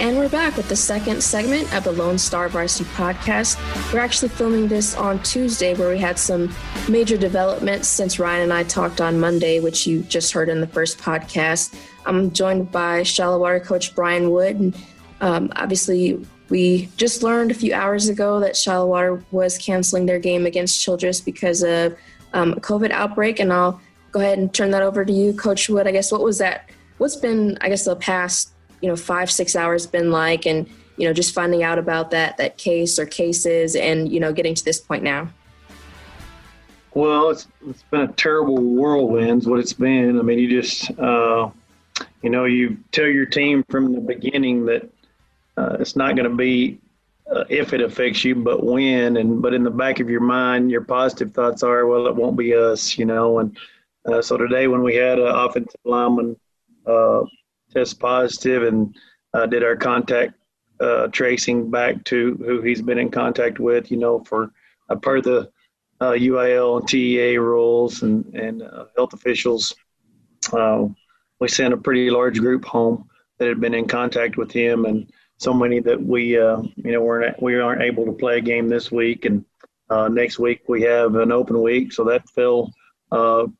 [0.00, 3.58] And we're back with the second segment of the Lone Star Varsity podcast.
[3.92, 6.54] We're actually filming this on Tuesday, where we had some
[6.88, 10.68] major developments since Ryan and I talked on Monday, which you just heard in the
[10.68, 11.74] first podcast.
[12.06, 14.60] I'm joined by Shallowater coach Bryan Wood.
[14.60, 14.76] And
[15.20, 20.46] um, obviously, we just learned a few hours ago that Shallowater was canceling their game
[20.46, 21.98] against Childress because of
[22.34, 23.40] um, a COVID outbreak.
[23.40, 23.80] And I'll
[24.12, 25.88] go ahead and turn that over to you, Coach Wood.
[25.88, 26.70] I guess what was that?
[26.98, 31.06] What's been, I guess, the past you know five six hours been like and you
[31.06, 34.64] know just finding out about that that case or cases and you know getting to
[34.64, 35.28] this point now?
[36.94, 40.18] Well it's, it's been a terrible whirlwind what it's been.
[40.18, 41.50] I mean you just uh,
[42.22, 44.90] you know you tell your team from the beginning that
[45.56, 46.78] uh, it's not going to be
[47.30, 50.70] uh, if it affects you but when and but in the back of your mind
[50.70, 53.56] your positive thoughts are well it won't be us you know and
[54.06, 56.36] uh, so today when we had an offensive lineman
[56.86, 57.22] uh,
[57.72, 58.96] test positive and
[59.34, 60.34] uh, did our contact
[60.80, 64.52] uh, tracing back to who he's been in contact with, you know, for
[64.88, 65.50] uh, per the
[66.00, 69.74] uh, UIL and TEA rules and, and uh, health officials.
[70.52, 70.86] Uh,
[71.40, 73.08] we sent a pretty large group home
[73.38, 77.00] that had been in contact with him and so many that we, uh, you know,
[77.00, 79.24] weren't, we aren't able to play a game this week.
[79.24, 79.44] And
[80.14, 81.92] next week we have an open week.
[81.92, 82.72] So that fell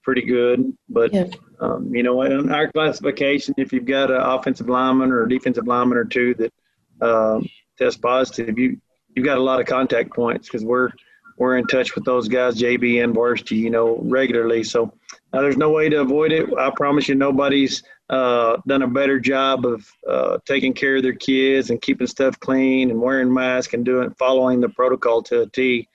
[0.03, 0.77] pretty good.
[0.89, 1.27] But yeah.
[1.61, 5.67] Um, you know, in our classification, if you've got an offensive lineman or a defensive
[5.67, 6.53] lineman or two that
[7.01, 7.41] uh,
[7.77, 8.81] test positive, you
[9.15, 10.91] you've got a lot of contact points because we're
[11.39, 14.65] we're in touch with those guys, JV and varsity, you know, regularly.
[14.65, 14.93] So
[15.33, 16.49] uh, there's no way to avoid it.
[16.59, 21.15] I promise you, nobody's uh, done a better job of uh, taking care of their
[21.15, 25.47] kids and keeping stuff clean and wearing masks and doing following the protocol to a
[25.47, 25.89] T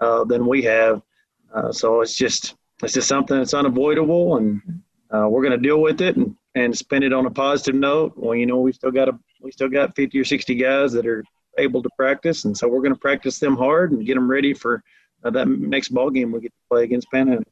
[0.00, 1.02] uh, than we have.
[1.54, 4.60] Uh, so it's just it's just something that's unavoidable and
[5.12, 8.14] uh, we're going to deal with it and, and spend it on a positive note.
[8.16, 11.06] Well, you know, we still got a we still got 50 or 60 guys that
[11.06, 11.24] are
[11.58, 14.54] able to practice, and so we're going to practice them hard and get them ready
[14.54, 14.82] for
[15.24, 17.44] uh, that next ball game we get to play against Panhandle.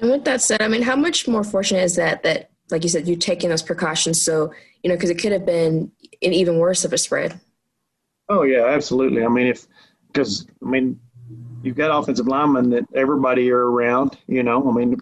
[0.00, 2.88] And with that said, I mean, how much more fortunate is that that, like you
[2.88, 4.22] said, you're taking those precautions?
[4.22, 4.52] So
[4.82, 5.92] you know, because it could have been
[6.22, 7.40] an even worse of a spread.
[8.28, 9.24] Oh yeah, absolutely.
[9.24, 9.66] I mean, if
[10.06, 10.98] because I mean,
[11.62, 14.16] you've got offensive linemen that everybody are around.
[14.26, 14.98] You know, I mean,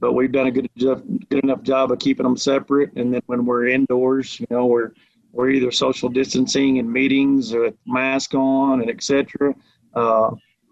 [0.00, 2.92] but we've done a good good enough job of keeping them separate.
[2.96, 4.92] And then when we're indoors, you know, we're
[5.32, 9.54] we're either social distancing in meetings or mask on and etc.
[9.94, 10.30] Uh,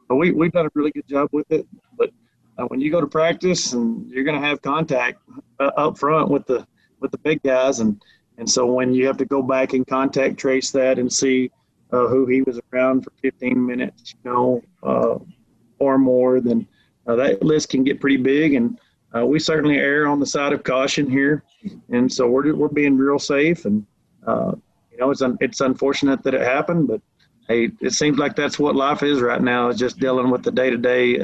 [0.09, 1.67] but we we've done a really good job with it.
[1.97, 2.11] But
[2.59, 5.21] uh, when you go to practice and you're going to have contact
[5.59, 6.67] uh, up front with the
[7.01, 8.01] with the big guys, and
[8.39, 11.51] and so when you have to go back and contact trace that and see
[11.93, 15.19] uh, who he was around for 15 minutes, you know, uh,
[15.79, 16.67] or more, then
[17.07, 18.55] uh, that list can get pretty big.
[18.55, 18.79] And
[19.17, 21.43] uh, we certainly err on the side of caution here,
[21.91, 23.65] and so we're we're being real safe.
[23.65, 23.87] And
[24.27, 24.53] uh,
[24.91, 27.01] you know, it's un- it's unfortunate that it happened, but
[27.49, 29.69] hey, it seems like that's what life is right now.
[29.69, 31.19] Is just dealing with the day to day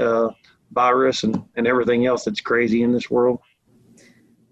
[0.72, 3.40] virus and and everything else that's crazy in this world.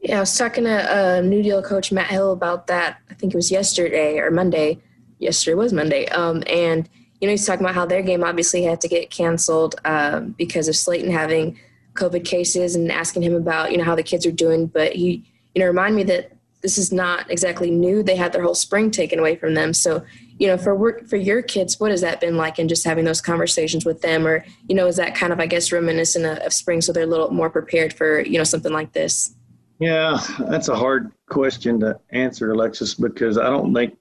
[0.00, 2.98] Yeah, I was talking to uh, New Deal coach Matt Hill about that.
[3.10, 4.80] I think it was yesterday or Monday.
[5.18, 6.06] Yesterday was Monday.
[6.08, 6.88] Um, and
[7.20, 10.68] you know, he's talking about how their game obviously had to get canceled um, because
[10.68, 11.58] of Slaton having
[11.96, 14.66] COVID cases, and asking him about you know how the kids are doing.
[14.66, 15.24] But he,
[15.54, 16.32] you know, remind me that
[16.62, 18.02] this is not exactly new.
[18.02, 19.72] They had their whole spring taken away from them.
[19.72, 20.04] So,
[20.38, 22.58] you know, for work for your kids, what has that been like?
[22.58, 25.46] in just having those conversations with them, or you know, is that kind of I
[25.46, 28.72] guess reminiscent of, of spring, so they're a little more prepared for you know something
[28.72, 29.34] like this?
[29.78, 33.96] Yeah, that's a hard question to answer, Alexis, because I don't think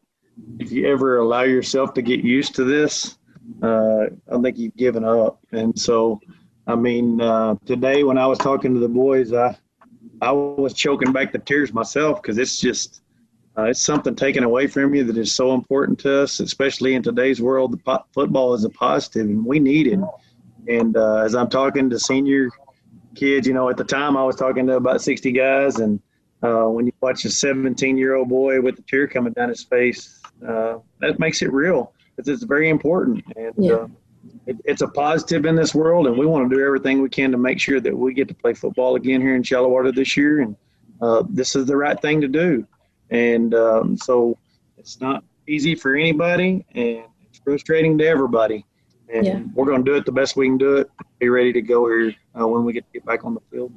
[0.59, 3.17] if you ever allow yourself to get used to this,
[3.61, 5.39] uh, I think you've given up.
[5.51, 6.19] And so,
[6.67, 9.57] I mean, uh, today when I was talking to the boys, I
[10.21, 13.01] I was choking back the tears myself because it's just
[13.57, 17.03] uh, it's something taken away from you that is so important to us, especially in
[17.03, 17.73] today's world.
[17.73, 19.99] The po- football is a positive, and we need it.
[20.67, 22.49] And uh, as I'm talking to senior
[23.15, 23.47] kids.
[23.47, 25.99] You know, at the time I was talking to about 60 guys, and
[26.43, 29.63] uh, when you watch a 17 year old boy with a tear coming down his
[29.63, 33.23] face, uh, that makes it real because it's very important.
[33.35, 33.87] And yeah.
[34.45, 37.31] It, it's a positive in this world, and we want to do everything we can
[37.31, 40.41] to make sure that we get to play football again here in Shallow this year.
[40.41, 40.55] And
[41.01, 42.67] uh, this is the right thing to do.
[43.09, 44.37] And um, so
[44.77, 48.65] it's not easy for anybody, and it's frustrating to everybody
[49.13, 49.39] and yeah.
[49.53, 50.89] we're going to do it the best we can do it.
[51.19, 53.71] Be ready to go here uh, when we get to get back on the field.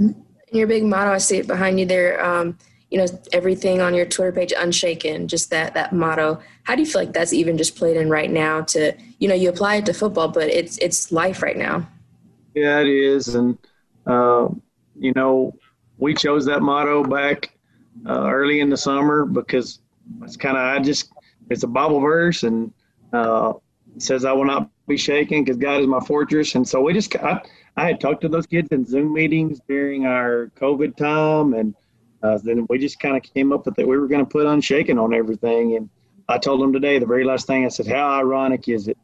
[0.00, 0.20] Mm-hmm.
[0.56, 2.24] Your big motto, I see it behind you there.
[2.24, 2.56] Um,
[2.90, 5.28] you know, everything on your Twitter page, unshaken.
[5.28, 6.40] Just that that motto.
[6.62, 8.62] How do you feel like that's even just played in right now?
[8.62, 11.88] To you know, you apply it to football, but it's it's life right now.
[12.54, 13.58] Yeah, it is, and
[14.06, 14.48] uh,
[14.98, 15.54] you know,
[15.98, 17.56] we chose that motto back
[18.06, 19.80] uh, early in the summer because
[20.22, 21.12] it's kind of I just
[21.50, 22.72] it's a Bible verse and.
[23.12, 23.54] Uh,
[23.98, 26.54] says, I will not be shaken because God is my fortress.
[26.54, 27.40] And so we just, I,
[27.76, 31.54] I had talked to those kids in Zoom meetings during our COVID time.
[31.54, 31.74] And
[32.22, 34.46] uh, then we just kind of came up with that we were going to put
[34.46, 35.76] unshaken on everything.
[35.76, 35.88] And
[36.28, 38.98] I told them today, the very last thing I said, How ironic is it?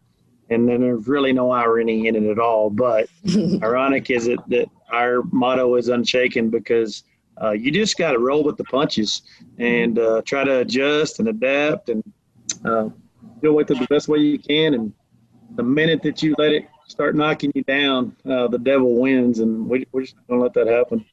[0.51, 2.69] And then there's really no irony in it at all.
[2.71, 3.09] But
[3.63, 7.05] ironic is it that our motto is unshaken because
[7.41, 9.23] uh, you just got to roll with the punches
[9.59, 12.03] and uh, try to adjust and adapt and
[12.65, 12.89] uh,
[13.41, 14.75] deal with it the best way you can.
[14.75, 14.93] And
[15.55, 19.67] the minute that you let it start knocking you down, uh, the devil wins, and
[19.67, 21.05] we, we're just going to let that happen.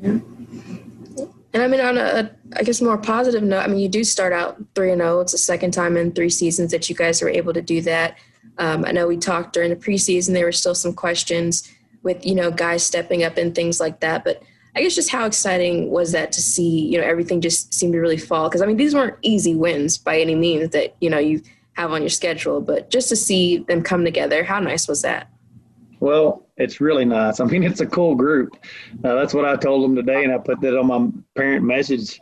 [0.00, 0.18] Yeah.
[1.52, 4.32] And I mean, on a, I guess, more positive note, I mean, you do start
[4.32, 5.20] out 3 and 0.
[5.20, 8.16] It's the second time in three seasons that you guys were able to do that.
[8.58, 11.68] Um, I know we talked during the preseason, there were still some questions
[12.02, 14.22] with, you know, guys stepping up and things like that.
[14.22, 14.42] But
[14.76, 17.98] I guess just how exciting was that to see, you know, everything just seemed to
[17.98, 18.48] really fall?
[18.48, 21.42] Because, I mean, these weren't easy wins by any means that, you know, you
[21.72, 25.28] have on your schedule, but just to see them come together, how nice was that?
[26.00, 27.40] Well, it's really nice.
[27.40, 28.56] I mean, it's a cool group.
[29.04, 32.20] Uh, that's what I told them today, and I put that on my parent message,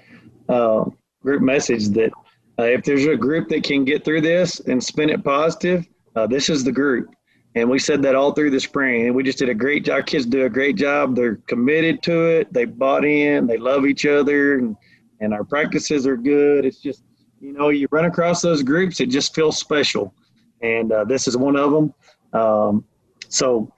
[0.49, 0.85] uh,
[1.23, 2.11] group message that
[2.59, 6.27] uh, if there's a group that can get through this and spin it positive, uh,
[6.27, 7.09] this is the group.
[7.55, 9.95] And we said that all through the spring, and we just did a great job.
[9.95, 11.17] Our kids do a great job.
[11.17, 12.53] They're committed to it.
[12.53, 13.47] They bought in.
[13.47, 14.77] They love each other, and,
[15.21, 16.65] and our practices are good.
[16.65, 17.03] It's just
[17.41, 20.15] you know, you run across those groups, it just feels special.
[20.63, 21.95] And uh, this is one of them.
[22.33, 22.85] Um,
[23.29, 23.73] so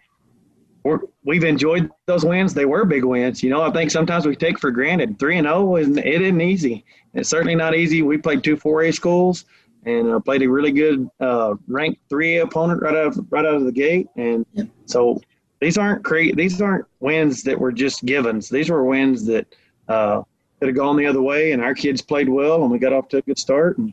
[1.25, 2.55] we have enjoyed those wins.
[2.55, 3.43] They were big wins.
[3.43, 5.19] You know, I think sometimes we take for granted.
[5.19, 6.85] 3 and 0, and it isn't easy.
[7.15, 8.03] It's certainly not easy.
[8.03, 9.45] We played two 4A schools
[9.85, 13.55] and uh, played a really good uh, ranked 3A opponent right out of, right out
[13.55, 14.09] of the gate.
[14.17, 14.69] And yep.
[14.87, 15.21] so
[15.61, 18.49] these aren't cra- these aren't wins that were just givens.
[18.49, 19.47] These were wins that
[19.89, 20.23] uh,
[20.59, 23.09] could have gone the other way, and our kids played well, and we got off
[23.09, 23.79] to a good start.
[23.79, 23.93] And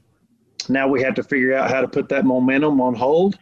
[0.69, 3.37] now we have to figure out how to put that momentum on hold,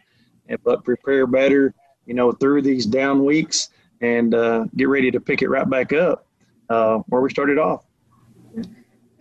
[0.48, 1.74] and but prepare better,
[2.06, 5.92] you know, through these down weeks, and uh, get ready to pick it right back
[5.92, 6.26] up
[6.70, 7.84] uh, where we started off.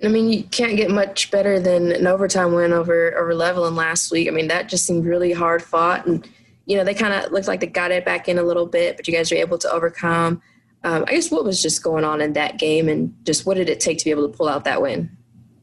[0.03, 4.11] I mean, you can't get much better than an overtime win over over Levelland last
[4.11, 4.27] week.
[4.27, 6.27] I mean, that just seemed really hard fought, and
[6.65, 8.97] you know they kind of looked like they got it back in a little bit,
[8.97, 10.41] but you guys were able to overcome.
[10.83, 13.69] Um, I guess what was just going on in that game, and just what did
[13.69, 15.09] it take to be able to pull out that win?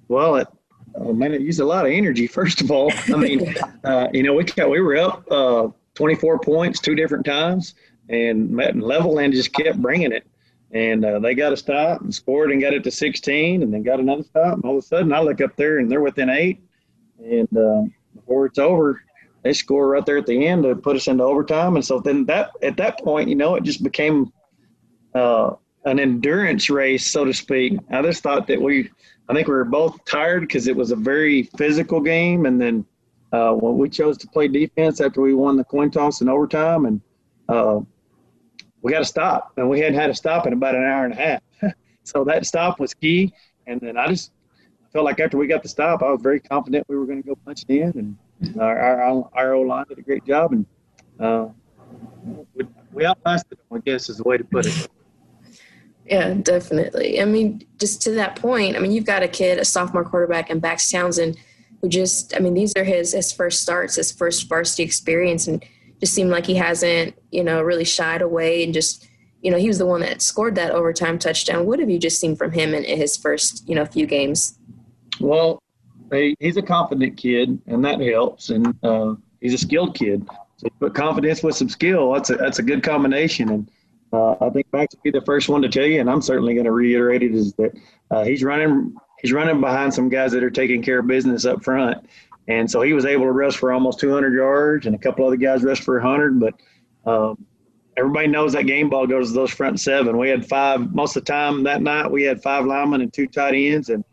[0.09, 0.49] Well, it
[0.97, 2.27] oh man, it used a lot of energy.
[2.27, 3.55] First of all, I mean,
[3.85, 7.75] uh, you know, we got, we were up uh, 24 points two different times,
[8.09, 10.27] and met and Levelland just kept bringing it.
[10.73, 13.83] And uh, they got a stop and scored and got it to 16, and then
[13.83, 14.55] got another stop.
[14.55, 16.63] And all of a sudden, I look up there and they're within eight.
[17.19, 17.83] And uh,
[18.15, 19.03] before it's over,
[19.43, 21.77] they score right there at the end to put us into overtime.
[21.77, 24.33] And so then that at that point, you know, it just became
[25.15, 25.53] uh,
[25.85, 27.79] an endurance race, so to speak.
[27.91, 28.91] I just thought that we,
[29.29, 32.47] I think we were both tired because it was a very physical game.
[32.47, 32.87] And then
[33.33, 36.85] uh, when we chose to play defense after we won the coin toss in overtime,
[36.85, 37.01] and
[37.49, 37.81] uh,
[38.83, 41.15] we got to stop, and we hadn't had a stop in about an hour and
[41.15, 41.43] a half.
[42.05, 43.33] so that stop was key.
[43.67, 44.33] And then I just
[44.93, 47.29] felt like after we got the stop, I was very confident we were going to
[47.29, 50.67] go punch it in, and our our, our O line did a great job, and
[51.21, 51.49] uh,
[52.55, 53.79] we, we outlasted them.
[53.79, 54.89] I guess is the way to put it.
[56.05, 57.21] Yeah, definitely.
[57.21, 60.51] I mean, just to that point, I mean, you've got a kid, a sophomore quarterback,
[60.51, 61.39] and Bax Townsend,
[61.83, 65.63] who just, I mean, these are his his first starts, his first varsity experience, and
[66.01, 69.07] just seemed like he hasn't, you know, really shied away and just,
[69.43, 71.67] you know, he was the one that scored that overtime touchdown.
[71.67, 74.59] What have you just seen from him in, in his first, you know, few games?
[75.21, 75.61] Well,
[76.13, 78.51] he, he's a confident kid, and that helps.
[78.51, 80.29] And uh, he's a skilled kid.
[80.57, 82.13] So put confidence with some skill.
[82.13, 83.49] That's a that's a good combination.
[83.49, 83.71] And
[84.13, 86.55] uh, I think Max will be the first one to tell you, and I'm certainly
[86.55, 87.77] going to reiterate it, is that
[88.11, 91.65] uh, he's running he's running behind some guys that are taking care of business up
[91.65, 92.05] front.
[92.49, 95.37] And so he was able to rush for almost 200 yards, and a couple other
[95.37, 96.41] guys rushed for 100.
[96.41, 96.55] But
[97.07, 97.47] um,
[97.97, 100.19] everybody knows that game ball goes to those front seven.
[100.19, 102.11] We had five most of the time that night.
[102.11, 104.05] We had five linemen and two tight ends, and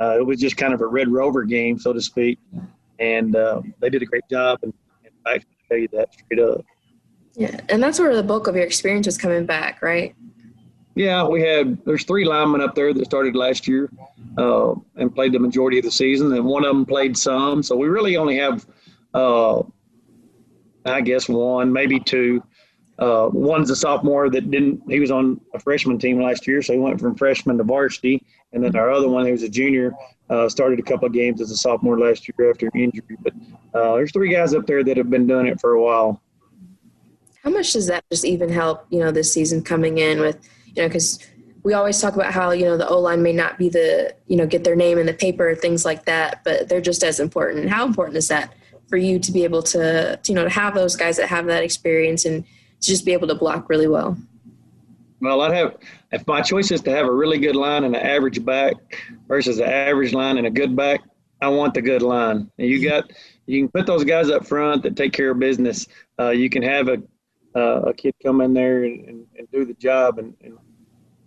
[0.00, 2.38] uh, it was just kind of a Red Rover game, so to speak.
[2.98, 4.72] And uh, they did a great job, and,
[5.04, 6.64] and I can tell you that straight up.
[7.34, 10.14] Yeah, and that's where the bulk of your experience was coming back, right?
[10.94, 13.90] Yeah, we had there's three linemen up there that started last year
[14.38, 17.62] uh, and played the majority of the season, and one of them played some.
[17.62, 18.64] So we really only have,
[19.12, 19.62] uh,
[20.84, 22.42] I guess, one, maybe two.
[22.96, 24.82] Uh, one's a sophomore that didn't.
[24.88, 28.24] He was on a freshman team last year, so he went from freshman to varsity.
[28.52, 29.92] And then our other one, who was a junior,
[30.30, 33.16] uh, started a couple of games as a sophomore last year after injury.
[33.20, 33.32] But
[33.74, 36.22] uh, there's three guys up there that have been doing it for a while.
[37.42, 38.86] How much does that just even help?
[38.90, 40.38] You know, this season coming in with
[40.74, 41.18] you know, because
[41.62, 44.36] we always talk about how you know the O line may not be the you
[44.36, 47.68] know get their name in the paper, things like that, but they're just as important.
[47.68, 48.54] How important is that
[48.88, 51.62] for you to be able to, you know to have those guys that have that
[51.62, 54.16] experience and to just be able to block really well?
[55.20, 55.76] Well, I'd have
[56.12, 58.74] if my choice is to have a really good line and an average back
[59.26, 61.00] versus an average line and a good back.
[61.40, 62.50] I want the good line.
[62.56, 63.10] You got
[63.46, 65.86] you can put those guys up front that take care of business.
[66.18, 67.02] Uh, you can have a
[67.56, 70.58] uh, a kid come in there and, and, and do the job and, and,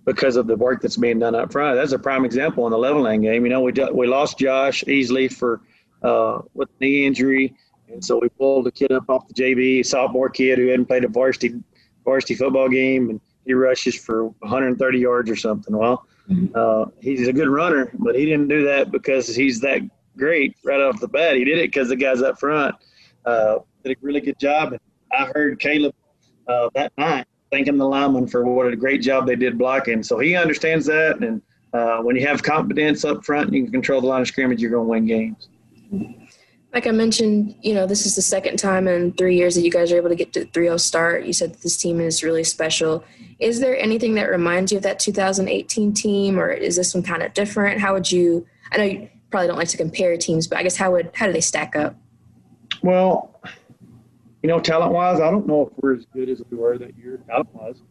[0.08, 1.76] because of the work that's being done up front.
[1.76, 3.44] That's a prime example in the Levelland game.
[3.44, 5.62] You know, we we lost Josh easily for
[6.02, 7.54] uh, with knee injury,
[7.90, 11.04] and so we pulled a kid up off the JV, sophomore kid who hadn't played
[11.04, 11.62] a varsity
[12.06, 15.76] varsity football game, and he rushes for 130 yards or something.
[15.76, 16.48] Well, mm-hmm.
[16.56, 19.82] uh, he's a good runner, but he didn't do that because he's that
[20.18, 21.36] great right off the bat.
[21.36, 22.76] He did it because the guys up front
[23.26, 24.72] uh, did a really good job.
[24.72, 24.82] And
[25.12, 25.94] I heard Caleb
[26.48, 30.04] uh, that night, thanking the lineman for what a great job they did blocking.
[30.04, 31.42] So he understands that, and
[31.74, 34.62] uh, when you have confidence up front, and you can control the line of scrimmage.
[34.62, 35.50] You're going to win games.
[36.74, 39.72] Like I mentioned, you know, this is the second time in three years that you
[39.72, 41.26] guys are able to get to 3-0 start.
[41.26, 43.04] You said this team is really special.
[43.40, 47.24] Is there anything that reminds you of that 2018 team, or is this one kind
[47.24, 47.80] of different?
[47.80, 48.46] How would you?
[48.72, 51.26] I know you probably don't like to compare teams, but I guess how would how
[51.26, 51.96] do they stack up?
[52.82, 53.37] Well,
[54.48, 56.98] you know, talent wise, I don't know if we're as good as we were that
[56.98, 57.82] year, talent wise.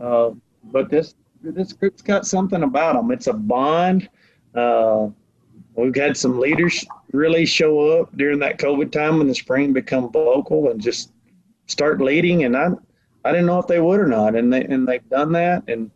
[0.00, 0.30] Uh,
[0.64, 3.10] but this this group's got something about them.
[3.10, 4.08] It's a bond.
[4.54, 5.08] Uh,
[5.74, 10.10] we've had some leaders really show up during that COVID time in the spring, become
[10.10, 11.12] vocal and just
[11.66, 12.44] start leading.
[12.44, 12.70] And I,
[13.26, 15.64] I didn't know if they would or not, and they and they've done that.
[15.68, 15.90] And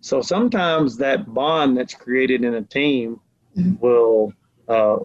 [0.00, 3.20] so sometimes that bond that's created in a team
[3.54, 3.74] mm-hmm.
[3.78, 4.32] will
[4.68, 5.00] uh,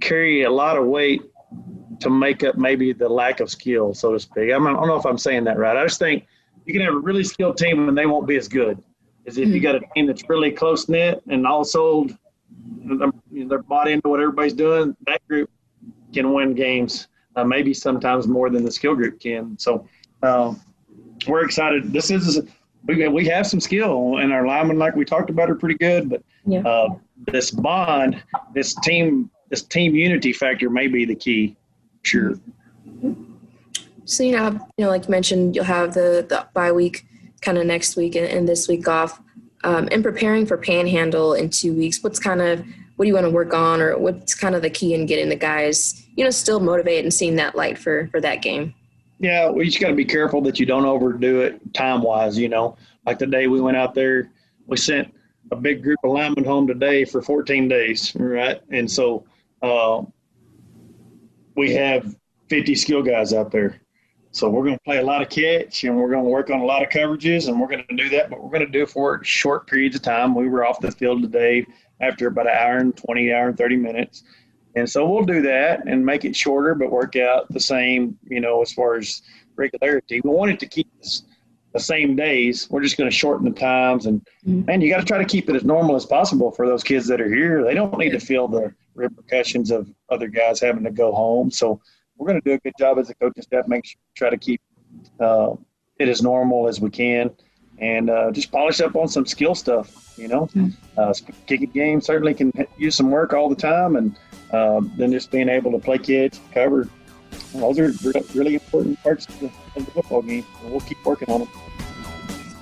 [0.00, 1.22] carry a lot of weight
[2.00, 4.44] to make up maybe the lack of skill, so to speak.
[4.44, 5.76] I, don't know if I'm saying that right.
[5.76, 6.26] I just think
[6.64, 8.82] you can have a really skilled team and they won't be as good
[9.28, 12.16] as if you got a team that's really close knit and all sold.
[13.30, 14.96] They're bought into what everybody's doing.
[15.06, 15.50] That group
[16.14, 19.58] can win games, uh, maybe sometimes more than the skill group can.
[19.58, 19.86] So
[20.22, 20.54] uh,
[21.26, 21.92] we're excited.
[21.92, 22.40] This is
[22.86, 26.08] we we have some skill, and our linemen, like we talked about, are pretty good.
[26.08, 26.60] But yeah.
[26.60, 26.88] uh,
[27.26, 28.22] this bond,
[28.54, 31.54] this team, this team unity factor may be the key.
[32.08, 32.40] Sure.
[34.06, 37.06] So you know, you know, like you mentioned, you'll have the the bye week
[37.42, 39.20] kind of next week and, and this week off.
[39.64, 42.64] Um, and preparing for Panhandle in two weeks, what's kind of
[42.96, 45.28] what do you want to work on, or what's kind of the key in getting
[45.28, 48.74] the guys, you know, still motivated and seeing that light for for that game?
[49.20, 52.38] Yeah, we just got to be careful that you don't overdo it time wise.
[52.38, 54.30] You know, like the day we went out there,
[54.66, 55.12] we sent
[55.50, 58.62] a big group of linemen home today for 14 days, right?
[58.70, 59.26] And so
[59.60, 60.02] uh,
[61.58, 62.14] we have
[62.50, 63.80] 50 skill guys out there.
[64.30, 66.60] So we're going to play a lot of catch and we're going to work on
[66.60, 68.82] a lot of coverages and we're going to do that, but we're going to do
[68.82, 70.36] it for short periods of time.
[70.36, 71.66] We were off the field today
[72.00, 74.22] after about an hour and 20, hour and 30 minutes.
[74.76, 78.40] And so we'll do that and make it shorter, but work out the same, you
[78.40, 79.22] know, as far as
[79.56, 80.20] regularity.
[80.22, 80.88] We wanted to keep
[81.78, 82.68] the same days.
[82.70, 84.06] We're just going to shorten the times.
[84.06, 84.64] And mm-hmm.
[84.64, 87.06] man, you got to try to keep it as normal as possible for those kids
[87.06, 87.64] that are here.
[87.64, 91.50] They don't need to feel the repercussions of other guys having to go home.
[91.50, 91.80] So
[92.16, 94.36] we're going to do a good job as a coaching staff, make sure try to
[94.36, 94.60] keep
[95.20, 95.54] uh,
[95.98, 97.30] it as normal as we can,
[97.78, 100.18] and uh, just polish up on some skill stuff.
[100.18, 100.70] You know, mm-hmm.
[100.96, 101.14] uh,
[101.46, 104.16] kicking game certainly can use some work all the time, and
[104.52, 106.88] uh, then just being able to play kids, cover.
[107.52, 107.92] Those are
[108.34, 111.48] really important parts of the, of the football game, and we'll keep working on them.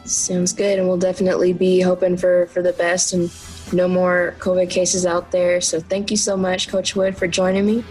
[0.04, 3.30] Sounds good, and we'll definitely be hoping for for the best and
[3.72, 5.60] no more COVID cases out there.
[5.60, 7.84] So thank you so much, Coach Wood, for joining me.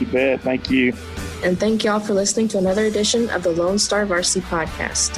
[0.00, 0.42] You bet.
[0.42, 0.92] Thank you.
[1.42, 5.16] And thank y'all for listening to another edition of the Lone Star Varsity Podcast.